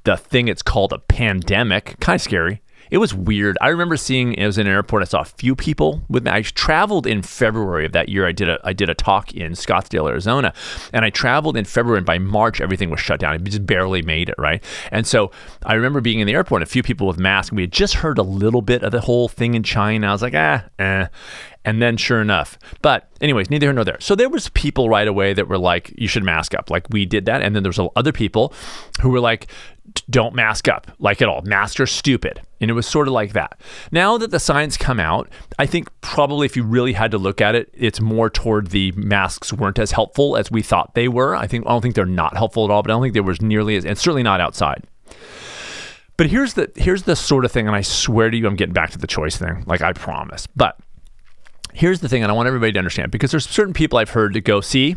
the 0.03 0.15
thing 0.15 0.47
it's 0.47 0.61
called 0.61 0.93
a 0.93 0.99
pandemic, 0.99 1.99
kind 1.99 2.15
of 2.15 2.21
scary. 2.21 2.61
It 2.91 2.99
was 2.99 3.15
weird. 3.15 3.57
I 3.61 3.69
remember 3.69 3.97
seeing 3.97 4.33
it 4.35 4.45
was 4.45 4.59
in 4.59 4.67
an 4.67 4.73
airport. 4.73 5.01
I 5.01 5.05
saw 5.05 5.21
a 5.21 5.25
few 5.25 5.55
people 5.55 6.03
with 6.07 6.23
me. 6.23 6.31
I 6.31 6.43
traveled 6.43 7.07
in 7.07 7.23
February 7.23 7.83
of 7.83 7.93
that 7.93 8.09
year. 8.09 8.27
I 8.27 8.31
did 8.31 8.47
a 8.47 8.59
I 8.63 8.73
did 8.73 8.89
a 8.89 8.93
talk 8.93 9.33
in 9.33 9.53
Scottsdale, 9.53 10.07
Arizona, 10.07 10.53
and 10.93 11.03
I 11.03 11.09
traveled 11.09 11.57
in 11.57 11.65
February. 11.65 11.97
And 11.97 12.05
by 12.05 12.19
March, 12.19 12.61
everything 12.61 12.91
was 12.91 12.99
shut 12.99 13.19
down. 13.19 13.33
I 13.33 13.37
just 13.37 13.65
barely 13.65 14.03
made 14.03 14.29
it 14.29 14.35
right. 14.37 14.63
And 14.91 15.07
so 15.07 15.31
I 15.65 15.73
remember 15.73 15.99
being 15.99 16.19
in 16.19 16.27
the 16.27 16.33
airport, 16.33 16.61
a 16.61 16.67
few 16.67 16.83
people 16.83 17.07
with 17.07 17.17
masks. 17.17 17.51
We 17.51 17.63
had 17.63 17.71
just 17.71 17.95
heard 17.95 18.19
a 18.19 18.23
little 18.23 18.61
bit 18.61 18.83
of 18.83 18.91
the 18.91 19.01
whole 19.01 19.27
thing 19.27 19.55
in 19.55 19.63
China. 19.63 20.07
I 20.07 20.11
was 20.11 20.21
like, 20.21 20.35
ah, 20.35 20.65
eh. 20.77 21.07
And 21.65 21.81
then 21.81 21.97
sure 21.97 22.21
enough. 22.21 22.59
But 22.81 23.09
anyways, 23.21 23.49
neither 23.49 23.65
here 23.65 23.73
nor 23.73 23.83
there. 23.83 23.99
So 23.99 24.15
there 24.15 24.29
was 24.29 24.49
people 24.49 24.87
right 24.87 25.07
away 25.07 25.33
that 25.33 25.47
were 25.47 25.57
like, 25.57 25.93
you 25.97 26.07
should 26.07 26.23
mask 26.23 26.53
up. 26.53 26.69
Like 26.69 26.87
we 26.91 27.05
did 27.05 27.25
that. 27.25 27.41
And 27.41 27.55
then 27.55 27.63
there 27.63 27.71
was 27.75 27.89
other 27.95 28.11
people 28.11 28.53
who 29.01 29.09
were 29.09 29.19
like, 29.19 29.47
don't 30.09 30.35
mask 30.35 30.67
up 30.67 30.91
like 30.99 31.21
at 31.21 31.27
all. 31.27 31.41
Masks 31.41 31.79
are 31.79 31.87
stupid. 31.87 32.41
And 32.61 32.69
it 32.69 32.73
was 32.73 32.85
sort 32.87 33.07
of 33.07 33.13
like 33.13 33.33
that. 33.33 33.59
Now 33.91 34.17
that 34.17 34.31
the 34.31 34.39
science 34.39 34.77
come 34.77 34.99
out, 34.99 35.29
I 35.57 35.65
think 35.65 35.89
probably 36.01 36.45
if 36.45 36.55
you 36.55 36.63
really 36.63 36.93
had 36.93 37.11
to 37.11 37.17
look 37.17 37.41
at 37.41 37.55
it, 37.55 37.69
it's 37.73 37.99
more 37.99 38.29
toward 38.29 38.67
the 38.67 38.91
masks 38.93 39.51
weren't 39.51 39.79
as 39.79 39.91
helpful 39.91 40.37
as 40.37 40.51
we 40.51 40.61
thought 40.61 40.93
they 40.93 41.07
were. 41.07 41.35
I 41.35 41.47
think 41.47 41.65
I 41.65 41.69
don't 41.69 41.81
think 41.81 41.95
they're 41.95 42.05
not 42.05 42.37
helpful 42.37 42.65
at 42.65 42.71
all, 42.71 42.83
but 42.83 42.91
I 42.91 42.93
don't 42.93 43.01
think 43.01 43.13
they 43.13 43.21
were 43.21 43.35
nearly 43.41 43.75
as 43.75 43.85
and 43.85 43.97
certainly 43.97 44.23
not 44.23 44.39
outside. 44.39 44.83
But 46.17 46.27
here's 46.27 46.53
the 46.53 46.71
here's 46.75 47.03
the 47.03 47.15
sort 47.15 47.43
of 47.43 47.51
thing, 47.51 47.67
and 47.67 47.75
I 47.75 47.81
swear 47.81 48.29
to 48.29 48.37
you, 48.37 48.47
I'm 48.47 48.55
getting 48.55 48.73
back 48.73 48.91
to 48.91 48.97
the 48.97 49.07
choice 49.07 49.35
thing, 49.37 49.63
like 49.65 49.81
I 49.81 49.91
promise. 49.93 50.47
But 50.47 50.77
here's 51.75 51.99
the 51.99 52.09
thing, 52.09 52.23
and 52.23 52.31
I 52.31 52.35
want 52.35 52.47
everybody 52.47 52.71
to 52.71 52.79
understand 52.79 53.11
because 53.11 53.31
there's 53.31 53.47
certain 53.47 53.73
people 53.73 53.99
I've 53.99 54.11
heard 54.11 54.33
to 54.33 54.41
go, 54.41 54.61
see, 54.61 54.95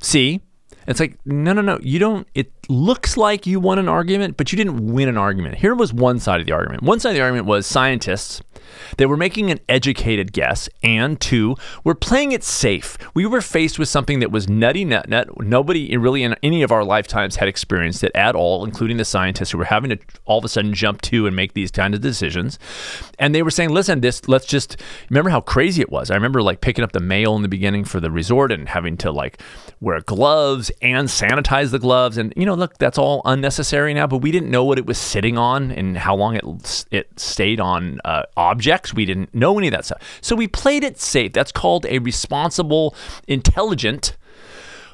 see, 0.00 0.40
it's 0.86 1.00
like, 1.00 1.18
no, 1.26 1.52
no, 1.52 1.60
no. 1.60 1.78
You 1.82 1.98
don't, 1.98 2.26
it 2.34 2.59
looks 2.70 3.16
like 3.16 3.46
you 3.46 3.60
won 3.60 3.78
an 3.78 3.88
argument, 3.88 4.36
but 4.36 4.52
you 4.52 4.56
didn't 4.56 4.92
win 4.92 5.08
an 5.08 5.18
argument. 5.18 5.56
Here 5.56 5.74
was 5.74 5.92
one 5.92 6.20
side 6.20 6.40
of 6.40 6.46
the 6.46 6.52
argument. 6.52 6.82
One 6.82 7.00
side 7.00 7.10
of 7.10 7.16
the 7.16 7.22
argument 7.22 7.46
was 7.46 7.66
scientists. 7.66 8.40
They 8.96 9.06
were 9.06 9.16
making 9.16 9.50
an 9.50 9.60
educated 9.68 10.32
guess, 10.32 10.68
and 10.82 11.20
two, 11.20 11.56
we're 11.84 11.94
playing 11.94 12.32
it 12.32 12.44
safe. 12.44 12.96
We 13.14 13.26
were 13.26 13.40
faced 13.40 13.78
with 13.78 13.88
something 13.88 14.20
that 14.20 14.30
was 14.30 14.48
nutty 14.48 14.84
nut 14.84 15.08
nut. 15.08 15.28
Nobody 15.40 15.96
really 15.96 16.22
in 16.22 16.36
any 16.42 16.62
of 16.62 16.72
our 16.72 16.84
lifetimes 16.84 17.36
had 17.36 17.48
experienced 17.48 18.04
it 18.04 18.12
at 18.14 18.34
all, 18.34 18.64
including 18.64 18.96
the 18.96 19.04
scientists 19.04 19.50
who 19.50 19.58
were 19.58 19.64
having 19.64 19.90
to 19.90 19.98
all 20.24 20.38
of 20.38 20.44
a 20.44 20.48
sudden 20.48 20.74
jump 20.74 21.02
to 21.02 21.26
and 21.26 21.34
make 21.34 21.54
these 21.54 21.70
kind 21.70 21.94
of 21.94 22.00
decisions. 22.00 22.58
And 23.18 23.34
they 23.34 23.42
were 23.42 23.50
saying, 23.50 23.70
listen, 23.70 24.00
this 24.00 24.28
let's 24.28 24.46
just 24.46 24.76
remember 25.08 25.30
how 25.30 25.40
crazy 25.40 25.82
it 25.82 25.90
was. 25.90 26.10
I 26.10 26.14
remember 26.14 26.42
like 26.42 26.60
picking 26.60 26.84
up 26.84 26.92
the 26.92 27.00
mail 27.00 27.36
in 27.36 27.42
the 27.42 27.48
beginning 27.48 27.84
for 27.84 28.00
the 28.00 28.10
resort 28.10 28.52
and 28.52 28.68
having 28.68 28.96
to 28.98 29.10
like 29.10 29.40
wear 29.80 30.00
gloves 30.00 30.70
and 30.82 31.08
sanitize 31.08 31.70
the 31.70 31.78
gloves. 31.78 32.16
And 32.16 32.32
you 32.36 32.46
know, 32.46 32.54
look, 32.60 32.78
that's 32.78 32.98
all 32.98 33.22
unnecessary 33.24 33.92
now. 33.94 34.06
But 34.06 34.18
we 34.18 34.30
didn't 34.30 34.50
know 34.50 34.64
what 34.64 34.78
it 34.78 34.86
was 34.86 34.98
sitting 34.98 35.36
on 35.36 35.72
and 35.72 35.98
how 35.98 36.14
long 36.14 36.36
it 36.36 36.86
it 36.90 37.18
stayed 37.18 37.58
on 37.58 38.00
uh, 38.04 38.22
objects. 38.36 38.94
We 38.94 39.04
didn't 39.04 39.34
know 39.34 39.58
any 39.58 39.68
of 39.68 39.72
that 39.72 39.84
stuff. 39.86 40.02
So 40.20 40.36
we 40.36 40.46
played 40.46 40.84
it 40.84 41.00
safe. 41.00 41.32
That's 41.32 41.52
called 41.52 41.86
a 41.86 41.98
responsible, 41.98 42.94
intelligent 43.26 44.16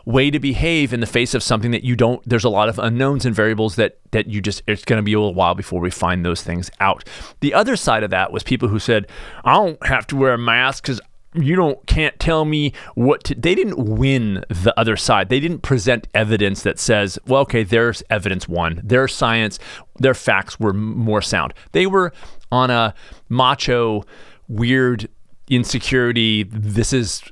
way 0.07 0.31
to 0.31 0.39
behave 0.39 0.93
in 0.93 1.01
the 1.01 1.07
face 1.07 1.35
of 1.35 1.43
something 1.43 1.73
that 1.73 1.83
you 1.83 1.97
don't 1.97 2.23
there's 2.25 2.45
a 2.45 2.49
lot 2.49 2.69
of 2.69 2.79
unknowns 2.79 3.27
and 3.27 3.35
variables 3.35 3.75
that 3.75 3.99
that 4.13 4.29
you 4.29 4.41
just 4.41 4.63
it's 4.69 4.85
going 4.85 4.99
to 4.99 5.03
be 5.03 5.13
a 5.13 5.19
little 5.19 5.35
while 5.35 5.57
before 5.57 5.81
we 5.81 5.91
find 5.91 6.25
those 6.25 6.43
things 6.43 6.71
out 6.79 7.03
the 7.41 7.53
other 7.53 7.75
side 7.75 8.05
of 8.05 8.11
that 8.11 8.31
was 8.31 8.45
people 8.45 8.69
who 8.69 8.79
said 8.79 9.09
i 9.45 9.53
don't 9.53 9.85
have 9.85 10.07
to 10.07 10.15
wear 10.15 10.33
a 10.33 10.39
mask 10.39 10.85
because 10.85 11.01
you 11.37 11.57
don't 11.57 11.87
can't 11.87 12.19
tell 12.19 12.45
me 12.45 12.73
what 12.95 13.25
to 13.25 13.35
they 13.35 13.55
didn't 13.55 13.79
win 13.79 14.45
the 14.49 14.75
other 14.79 14.97
side. 14.97 15.29
They 15.29 15.41
didn't 15.41 15.61
present 15.61 16.09
evidence 16.15 16.63
that 16.63 16.79
says 16.79 17.19
well 17.27 17.43
okay 17.43 17.63
there's 17.63 18.03
evidence 18.11 18.49
one. 18.49 18.81
Their 18.83 19.09
science 19.09 19.59
their 19.99 20.15
facts 20.15 20.59
were 20.59 20.73
more 20.73 21.23
sound. 21.23 21.55
They 21.73 21.87
were 21.87 22.13
on 22.51 22.71
a 22.71 22.95
macho 23.29 24.05
weird 24.49 25.09
insecurity 25.49 26.45
this 26.45 26.93
is 26.93 27.23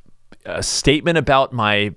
a 0.45 0.63
statement 0.63 1.19
about 1.19 1.53
my 1.53 1.93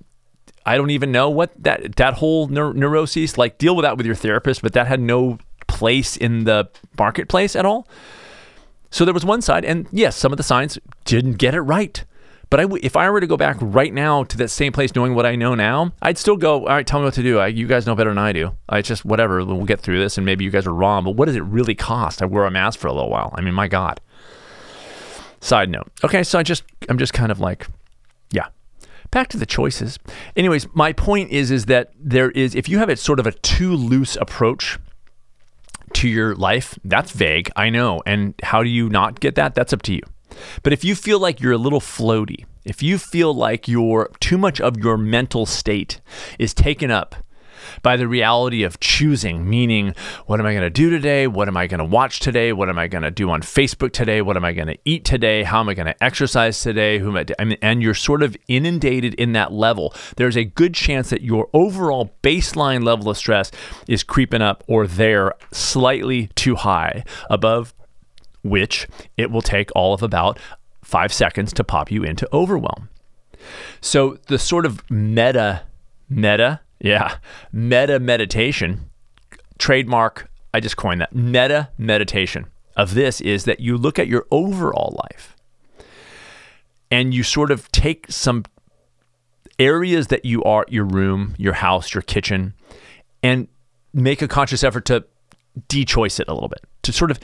I 0.66 0.76
don't 0.76 0.90
even 0.90 1.12
know 1.12 1.30
what 1.30 1.52
that 1.62 1.96
that 1.96 2.14
whole 2.14 2.48
neur- 2.48 2.74
neuroses 2.74 3.38
like 3.38 3.58
deal 3.58 3.76
with 3.76 3.84
that 3.84 3.96
with 3.96 4.06
your 4.06 4.14
therapist 4.14 4.62
but 4.62 4.72
that 4.72 4.86
had 4.86 5.00
no 5.00 5.38
place 5.66 6.16
in 6.16 6.44
the 6.44 6.68
marketplace 6.98 7.54
at 7.54 7.64
all 7.64 7.86
so 8.98 9.04
there 9.04 9.14
was 9.14 9.24
one 9.24 9.40
side, 9.40 9.64
and 9.64 9.86
yes, 9.92 10.16
some 10.16 10.32
of 10.32 10.38
the 10.38 10.42
science 10.42 10.76
didn't 11.04 11.34
get 11.34 11.54
it 11.54 11.60
right. 11.60 12.04
But 12.50 12.82
if 12.82 12.96
I 12.96 13.08
were 13.08 13.20
to 13.20 13.28
go 13.28 13.36
back 13.36 13.56
right 13.60 13.94
now 13.94 14.24
to 14.24 14.36
that 14.38 14.48
same 14.48 14.72
place, 14.72 14.92
knowing 14.96 15.14
what 15.14 15.24
I 15.24 15.36
know 15.36 15.54
now, 15.54 15.92
I'd 16.02 16.18
still 16.18 16.36
go. 16.36 16.62
All 16.62 16.74
right, 16.74 16.84
tell 16.84 16.98
me 16.98 17.04
what 17.04 17.14
to 17.14 17.22
do. 17.22 17.38
I, 17.38 17.46
you 17.46 17.68
guys 17.68 17.86
know 17.86 17.94
better 17.94 18.10
than 18.10 18.18
I 18.18 18.32
do. 18.32 18.56
I 18.68 18.82
just 18.82 19.04
whatever. 19.04 19.44
We'll 19.44 19.66
get 19.66 19.78
through 19.78 20.00
this, 20.00 20.18
and 20.18 20.26
maybe 20.26 20.44
you 20.44 20.50
guys 20.50 20.66
are 20.66 20.74
wrong. 20.74 21.04
But 21.04 21.12
what 21.12 21.26
does 21.26 21.36
it 21.36 21.44
really 21.44 21.76
cost? 21.76 22.22
I 22.22 22.24
wear 22.24 22.44
a 22.44 22.50
mask 22.50 22.80
for 22.80 22.88
a 22.88 22.92
little 22.92 23.08
while. 23.08 23.32
I 23.36 23.40
mean, 23.40 23.54
my 23.54 23.68
God. 23.68 24.00
Side 25.40 25.70
note. 25.70 25.92
Okay, 26.02 26.24
so 26.24 26.36
I 26.36 26.42
just 26.42 26.64
I'm 26.88 26.98
just 26.98 27.12
kind 27.12 27.30
of 27.30 27.38
like, 27.38 27.68
yeah. 28.32 28.48
Back 29.12 29.28
to 29.28 29.36
the 29.36 29.46
choices. 29.46 30.00
Anyways, 30.34 30.66
my 30.74 30.92
point 30.92 31.30
is 31.30 31.52
is 31.52 31.66
that 31.66 31.92
there 31.96 32.32
is 32.32 32.56
if 32.56 32.68
you 32.68 32.80
have 32.80 32.88
a 32.88 32.96
sort 32.96 33.20
of 33.20 33.28
a 33.28 33.32
too 33.32 33.76
loose 33.76 34.16
approach 34.16 34.76
to 35.98 36.08
your 36.08 36.34
life, 36.36 36.78
that's 36.84 37.10
vague, 37.10 37.50
I 37.56 37.70
know. 37.70 38.02
And 38.06 38.34
how 38.42 38.62
do 38.62 38.68
you 38.68 38.88
not 38.88 39.20
get 39.20 39.34
that? 39.34 39.54
That's 39.54 39.72
up 39.72 39.82
to 39.82 39.94
you. 39.94 40.02
But 40.62 40.72
if 40.72 40.84
you 40.84 40.94
feel 40.94 41.18
like 41.18 41.40
you're 41.40 41.52
a 41.52 41.58
little 41.58 41.80
floaty, 41.80 42.44
if 42.64 42.82
you 42.82 42.98
feel 42.98 43.34
like 43.34 43.66
your 43.66 44.10
too 44.20 44.38
much 44.38 44.60
of 44.60 44.76
your 44.76 44.96
mental 44.96 45.44
state 45.46 46.00
is 46.38 46.54
taken 46.54 46.90
up 46.90 47.16
by 47.82 47.96
the 47.96 48.08
reality 48.08 48.62
of 48.62 48.80
choosing, 48.80 49.48
meaning, 49.48 49.94
what 50.26 50.40
am 50.40 50.46
I 50.46 50.52
going 50.52 50.62
to 50.62 50.70
do 50.70 50.90
today? 50.90 51.26
What 51.26 51.48
am 51.48 51.56
I 51.56 51.66
going 51.66 51.78
to 51.78 51.84
watch 51.84 52.20
today? 52.20 52.52
What 52.52 52.68
am 52.68 52.78
I 52.78 52.88
going 52.88 53.02
to 53.02 53.10
do 53.10 53.30
on 53.30 53.42
Facebook 53.42 53.92
today? 53.92 54.22
What 54.22 54.36
am 54.36 54.44
I 54.44 54.52
going 54.52 54.68
to 54.68 54.78
eat 54.84 55.04
today? 55.04 55.42
How 55.42 55.60
am 55.60 55.68
I 55.68 55.74
going 55.74 55.86
to 55.86 56.04
exercise 56.04 56.60
today? 56.60 56.98
Who 56.98 57.08
am 57.08 57.16
I, 57.16 57.26
I 57.38 57.44
mean, 57.44 57.58
and 57.62 57.82
you're 57.82 57.94
sort 57.94 58.22
of 58.22 58.36
inundated 58.48 59.14
in 59.14 59.32
that 59.32 59.52
level. 59.52 59.94
There's 60.16 60.36
a 60.36 60.44
good 60.44 60.74
chance 60.74 61.10
that 61.10 61.22
your 61.22 61.48
overall 61.52 62.14
baseline 62.22 62.84
level 62.84 63.10
of 63.10 63.16
stress 63.16 63.50
is 63.86 64.02
creeping 64.02 64.42
up 64.42 64.64
or 64.66 64.86
there 64.86 65.34
slightly 65.52 66.28
too 66.34 66.54
high 66.56 67.04
above 67.30 67.74
which 68.42 68.86
it 69.16 69.30
will 69.30 69.42
take 69.42 69.70
all 69.74 69.94
of 69.94 70.02
about 70.02 70.38
five 70.82 71.12
seconds 71.12 71.52
to 71.52 71.64
pop 71.64 71.90
you 71.90 72.02
into 72.02 72.28
overwhelm. 72.32 72.88
So 73.80 74.18
the 74.26 74.38
sort 74.38 74.66
of 74.66 74.88
meta, 74.90 75.62
meta 76.08 76.60
yeah. 76.80 77.16
Meta 77.52 77.98
meditation, 77.98 78.90
trademark, 79.58 80.30
I 80.54 80.60
just 80.60 80.76
coined 80.76 81.00
that. 81.00 81.14
Meta 81.14 81.68
meditation 81.78 82.46
of 82.76 82.94
this 82.94 83.20
is 83.20 83.44
that 83.44 83.60
you 83.60 83.76
look 83.76 83.98
at 83.98 84.06
your 84.06 84.26
overall 84.30 84.96
life 85.10 85.36
and 86.90 87.12
you 87.12 87.22
sort 87.22 87.50
of 87.50 87.70
take 87.72 88.06
some 88.08 88.44
areas 89.58 90.06
that 90.06 90.24
you 90.24 90.42
are, 90.44 90.64
your 90.68 90.84
room, 90.84 91.34
your 91.36 91.54
house, 91.54 91.92
your 91.92 92.02
kitchen, 92.02 92.54
and 93.22 93.48
make 93.92 94.22
a 94.22 94.28
conscious 94.28 94.62
effort 94.62 94.84
to 94.84 95.04
de-choice 95.66 96.20
it 96.20 96.28
a 96.28 96.32
little 96.32 96.48
bit, 96.48 96.64
to 96.82 96.92
sort 96.92 97.10
of 97.10 97.18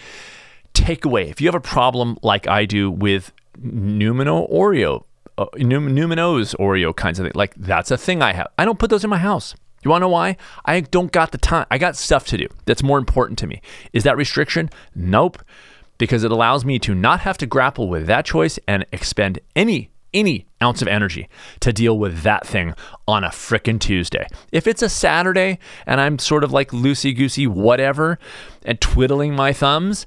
take 0.72 1.04
away. 1.04 1.30
If 1.30 1.40
you 1.40 1.46
have 1.46 1.54
a 1.54 1.60
problem 1.60 2.18
like 2.22 2.48
I 2.48 2.64
do 2.64 2.90
with 2.90 3.32
Newman-O 3.58 4.48
Oreo 4.48 5.04
uh, 5.38 5.46
Newman-Os 5.56 6.54
Oreo 6.54 6.94
kinds 6.94 7.18
of 7.18 7.24
thing. 7.24 7.32
Like 7.34 7.54
that's 7.56 7.90
a 7.90 7.96
thing 7.96 8.22
I 8.22 8.32
have. 8.32 8.48
I 8.58 8.64
don't 8.64 8.78
put 8.78 8.90
those 8.90 9.04
in 9.04 9.10
my 9.10 9.18
house. 9.18 9.54
You 9.82 9.90
want 9.90 10.00
to 10.00 10.06
know 10.06 10.10
why? 10.10 10.36
I 10.64 10.80
don't 10.80 11.12
got 11.12 11.32
the 11.32 11.38
time. 11.38 11.66
I 11.70 11.76
got 11.78 11.96
stuff 11.96 12.26
to 12.28 12.38
do 12.38 12.48
that's 12.64 12.82
more 12.82 12.98
important 12.98 13.38
to 13.40 13.46
me. 13.46 13.60
Is 13.92 14.04
that 14.04 14.16
restriction? 14.16 14.70
Nope. 14.94 15.42
because 15.98 16.24
it 16.24 16.30
allows 16.30 16.64
me 16.64 16.78
to 16.80 16.94
not 16.94 17.20
have 17.20 17.38
to 17.38 17.46
grapple 17.46 17.88
with 17.88 18.06
that 18.06 18.24
choice 18.24 18.58
and 18.66 18.84
expend 18.92 19.38
any 19.54 19.90
any 20.12 20.46
ounce 20.62 20.80
of 20.80 20.86
energy 20.86 21.28
to 21.58 21.72
deal 21.72 21.98
with 21.98 22.22
that 22.22 22.46
thing 22.46 22.72
on 23.08 23.24
a 23.24 23.30
frickin' 23.30 23.80
Tuesday. 23.80 24.24
If 24.52 24.68
it's 24.68 24.80
a 24.80 24.88
Saturday 24.88 25.58
and 25.86 26.00
I'm 26.00 26.20
sort 26.20 26.44
of 26.44 26.52
like 26.52 26.70
loosey 26.70 27.16
goosey, 27.16 27.48
whatever, 27.48 28.20
and 28.64 28.80
twiddling 28.80 29.34
my 29.34 29.52
thumbs, 29.52 30.06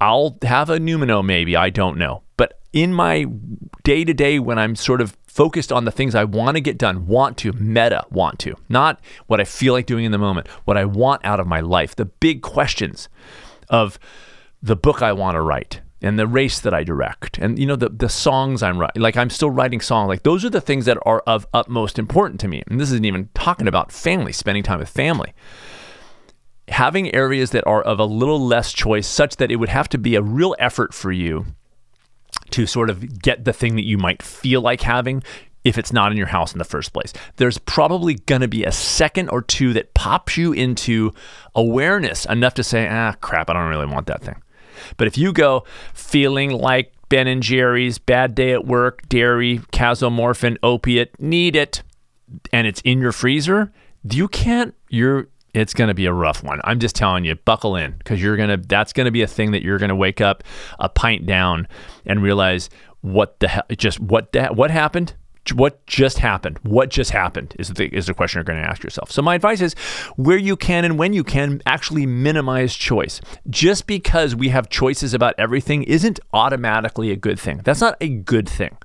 I'll 0.00 0.38
have 0.42 0.70
a 0.70 0.78
Newman-O 0.78 1.24
maybe. 1.24 1.56
I 1.56 1.70
don't 1.70 1.98
know. 1.98 2.22
In 2.72 2.92
my 2.92 3.26
day 3.82 4.04
to 4.04 4.12
day, 4.12 4.38
when 4.38 4.58
I'm 4.58 4.76
sort 4.76 5.00
of 5.00 5.16
focused 5.26 5.72
on 5.72 5.84
the 5.84 5.90
things 5.90 6.14
I 6.14 6.24
want 6.24 6.56
to 6.56 6.60
get 6.60 6.76
done, 6.76 7.06
want 7.06 7.38
to, 7.38 7.52
meta, 7.52 8.04
want 8.10 8.38
to, 8.40 8.56
not 8.68 9.00
what 9.26 9.40
I 9.40 9.44
feel 9.44 9.72
like 9.72 9.86
doing 9.86 10.04
in 10.04 10.12
the 10.12 10.18
moment, 10.18 10.48
what 10.64 10.76
I 10.76 10.84
want 10.84 11.24
out 11.24 11.40
of 11.40 11.46
my 11.46 11.60
life, 11.60 11.96
the 11.96 12.04
big 12.04 12.42
questions 12.42 13.08
of 13.70 13.98
the 14.62 14.76
book 14.76 15.00
I 15.00 15.12
want 15.12 15.36
to 15.36 15.40
write 15.40 15.80
and 16.02 16.18
the 16.18 16.26
race 16.26 16.60
that 16.60 16.74
I 16.74 16.84
direct 16.84 17.38
and 17.38 17.58
you 17.58 17.66
know 17.66 17.76
the 17.76 17.88
the 17.88 18.08
songs 18.08 18.62
I'm 18.62 18.78
writing 18.78 19.02
like 19.02 19.16
I'm 19.16 19.30
still 19.30 19.50
writing 19.50 19.80
songs 19.80 20.08
like 20.08 20.22
those 20.22 20.44
are 20.44 20.50
the 20.50 20.60
things 20.60 20.84
that 20.84 20.98
are 21.02 21.20
of 21.26 21.46
utmost 21.52 21.98
importance 21.98 22.40
to 22.42 22.48
me. 22.48 22.62
And 22.66 22.80
this 22.80 22.90
isn't 22.90 23.04
even 23.04 23.28
talking 23.34 23.68
about 23.68 23.92
family 23.92 24.32
spending 24.32 24.62
time 24.62 24.78
with 24.80 24.88
family. 24.88 25.32
Having 26.68 27.14
areas 27.14 27.50
that 27.50 27.66
are 27.66 27.82
of 27.82 27.98
a 27.98 28.04
little 28.04 28.40
less 28.40 28.72
choice 28.72 29.06
such 29.06 29.36
that 29.36 29.50
it 29.50 29.56
would 29.56 29.70
have 29.70 29.88
to 29.90 29.98
be 29.98 30.14
a 30.14 30.22
real 30.22 30.54
effort 30.58 30.92
for 30.92 31.10
you 31.10 31.46
to 32.50 32.66
sort 32.66 32.90
of 32.90 33.20
get 33.20 33.44
the 33.44 33.52
thing 33.52 33.76
that 33.76 33.84
you 33.84 33.98
might 33.98 34.22
feel 34.22 34.60
like 34.60 34.80
having 34.80 35.22
if 35.64 35.76
it's 35.76 35.92
not 35.92 36.12
in 36.12 36.18
your 36.18 36.28
house 36.28 36.52
in 36.52 36.58
the 36.58 36.64
first 36.64 36.92
place. 36.92 37.12
There's 37.36 37.58
probably 37.58 38.14
going 38.14 38.40
to 38.40 38.48
be 38.48 38.64
a 38.64 38.72
second 38.72 39.28
or 39.28 39.42
two 39.42 39.72
that 39.74 39.92
pops 39.94 40.36
you 40.36 40.52
into 40.52 41.12
awareness 41.54 42.24
enough 42.26 42.54
to 42.54 42.64
say, 42.64 42.88
ah, 42.88 43.14
crap, 43.20 43.50
I 43.50 43.54
don't 43.54 43.68
really 43.68 43.86
want 43.86 44.06
that 44.06 44.22
thing. 44.22 44.40
But 44.96 45.08
if 45.08 45.18
you 45.18 45.32
go 45.32 45.64
feeling 45.92 46.50
like 46.50 46.92
Ben 47.08 47.26
and 47.26 47.42
Jerry's, 47.42 47.98
bad 47.98 48.34
day 48.34 48.52
at 48.52 48.64
work, 48.64 49.08
dairy, 49.08 49.58
casomorphin, 49.72 50.56
opiate, 50.62 51.20
need 51.20 51.56
it, 51.56 51.82
and 52.52 52.66
it's 52.66 52.80
in 52.82 53.00
your 53.00 53.12
freezer, 53.12 53.72
you 54.08 54.28
can't, 54.28 54.74
you're, 54.88 55.28
it's 55.54 55.74
going 55.74 55.88
to 55.88 55.94
be 55.94 56.06
a 56.06 56.12
rough 56.12 56.42
one. 56.42 56.60
I'm 56.64 56.78
just 56.78 56.94
telling 56.96 57.24
you, 57.24 57.34
buckle 57.34 57.76
in 57.76 57.92
because 57.98 58.22
you're 58.22 58.36
going 58.36 58.48
to, 58.48 58.56
that's 58.56 58.92
going 58.92 59.06
to 59.06 59.10
be 59.10 59.22
a 59.22 59.26
thing 59.26 59.52
that 59.52 59.62
you're 59.62 59.78
going 59.78 59.88
to 59.88 59.96
wake 59.96 60.20
up 60.20 60.44
a 60.78 60.88
pint 60.88 61.26
down 61.26 61.68
and 62.06 62.22
realize 62.22 62.70
what 63.00 63.38
the 63.40 63.48
hell, 63.48 63.62
just 63.76 64.00
what 64.00 64.32
that, 64.32 64.56
what 64.56 64.70
happened? 64.70 65.14
what 65.54 65.86
just 65.86 66.18
happened? 66.18 66.58
What 66.62 66.90
just 66.90 67.10
happened 67.10 67.54
is 67.58 67.68
the 67.68 67.86
is 67.86 68.06
the 68.06 68.14
question 68.14 68.38
you're 68.38 68.44
going 68.44 68.62
to 68.62 68.68
ask 68.68 68.82
yourself. 68.82 69.10
So 69.10 69.22
my 69.22 69.34
advice 69.34 69.60
is 69.60 69.74
where 70.16 70.36
you 70.36 70.56
can 70.56 70.84
and 70.84 70.98
when 70.98 71.12
you 71.12 71.24
can 71.24 71.62
actually 71.66 72.06
minimize 72.06 72.74
choice. 72.74 73.20
Just 73.48 73.86
because 73.86 74.34
we 74.34 74.48
have 74.50 74.68
choices 74.68 75.14
about 75.14 75.34
everything 75.38 75.84
isn't 75.84 76.20
automatically 76.32 77.10
a 77.10 77.16
good 77.16 77.38
thing. 77.38 77.62
That's 77.64 77.80
not 77.80 77.96
a 78.00 78.08
good 78.08 78.48
thing 78.48 78.76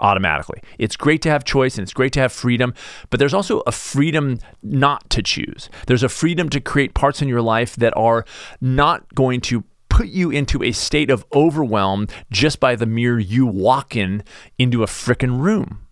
automatically. 0.00 0.60
It's 0.78 0.96
great 0.96 1.22
to 1.22 1.30
have 1.30 1.44
choice 1.44 1.78
and 1.78 1.82
it's 1.82 1.92
great 1.92 2.12
to 2.14 2.20
have 2.20 2.32
freedom, 2.32 2.74
but 3.10 3.20
there's 3.20 3.34
also 3.34 3.60
a 3.60 3.72
freedom 3.72 4.38
not 4.62 5.08
to 5.10 5.22
choose. 5.22 5.68
There's 5.86 6.02
a 6.02 6.08
freedom 6.08 6.48
to 6.50 6.60
create 6.60 6.94
parts 6.94 7.22
in 7.22 7.28
your 7.28 7.42
life 7.42 7.76
that 7.76 7.96
are 7.96 8.24
not 8.60 9.14
going 9.14 9.40
to 9.42 9.64
put 9.88 10.08
you 10.08 10.30
into 10.30 10.62
a 10.62 10.72
state 10.72 11.10
of 11.10 11.24
overwhelm 11.32 12.08
just 12.30 12.58
by 12.58 12.74
the 12.74 12.86
mere 12.86 13.18
you 13.18 13.46
walking 13.46 14.22
into 14.58 14.82
a 14.82 14.86
frickin' 14.86 15.40
room. 15.40 15.83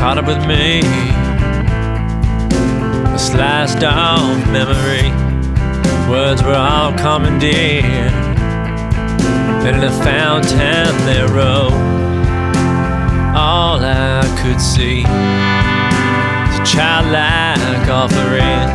Caught 0.00 0.16
up 0.16 0.26
with 0.26 0.42
me. 0.46 0.80
A 3.12 3.18
sliced 3.18 3.84
off 3.84 4.46
memory 4.48 5.10
words 6.08 6.42
were 6.42 6.54
all 6.54 6.90
commandeered. 6.92 7.84
And 9.62 9.76
in 9.76 9.84
a 9.84 9.90
fountain 10.02 10.96
they 11.04 11.22
wrote, 11.34 11.76
all 13.36 13.78
I 13.78 14.22
could 14.40 14.58
see 14.58 15.02
was 15.02 16.60
a 16.60 16.64
childlike 16.64 17.86
offering. 17.90 18.68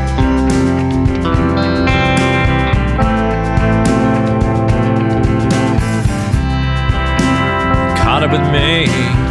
Caught 7.97 8.23
up 8.25 8.31
with 8.31 8.47
me, 8.53 9.24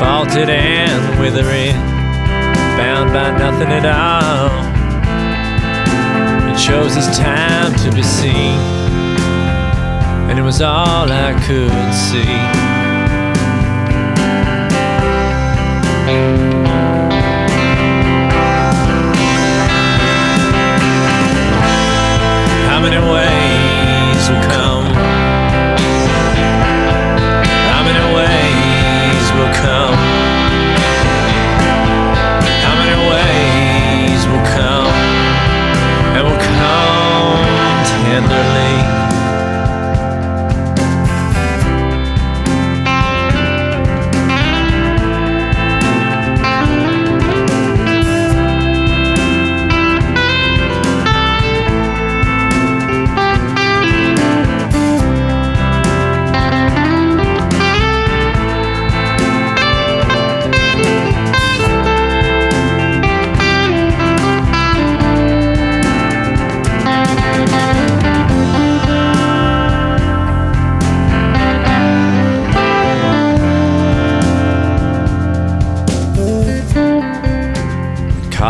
faulted 0.00 0.48
and 0.48 1.20
withering, 1.20 1.76
bound 2.78 3.12
by 3.12 3.30
nothing 3.38 3.68
at 3.68 3.84
all. 3.84 4.48
It 6.50 6.58
chose 6.58 6.94
his 6.94 7.18
time 7.18 7.74
to 7.84 7.94
be 7.94 8.02
seen, 8.02 8.58
and 10.30 10.38
it 10.38 10.42
was 10.42 10.62
all 10.62 11.12
I 11.12 11.34
could 11.46 11.92
see. 11.92 12.90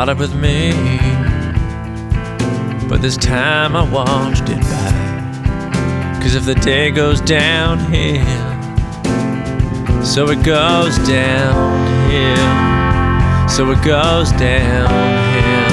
Caught 0.00 0.08
up 0.08 0.18
with 0.18 0.34
me. 0.34 0.72
But 2.88 3.02
this 3.02 3.18
time 3.18 3.76
I 3.76 3.82
watched 3.82 4.48
it 4.48 4.58
by. 4.58 6.20
Cause 6.22 6.34
if 6.34 6.46
the 6.46 6.54
day 6.54 6.90
goes 6.90 7.20
downhill, 7.20 8.24
so 10.02 10.30
it 10.30 10.42
goes 10.42 10.96
downhill. 11.06 12.38
So 13.46 13.70
it 13.72 13.84
goes 13.84 14.32
downhill. 14.32 15.68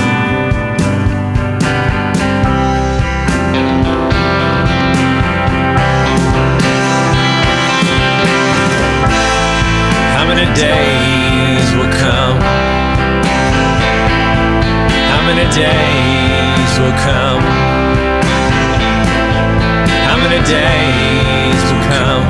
How 10.17 10.25
many 10.27 10.53
days 10.53 11.75
will 11.77 11.93
come? 12.01 12.57
Many 15.27 15.43
days 15.53 16.79
will 16.79 16.97
come? 17.03 17.43
How 20.07 20.15
many 20.23 20.39
days 20.47 21.63
will 21.69 21.83
come? 21.91 22.23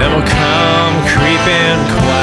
And 0.00 0.14
will 0.14 0.22
come 0.22 0.94
creeping 1.10 1.80
quietly. 1.98 2.17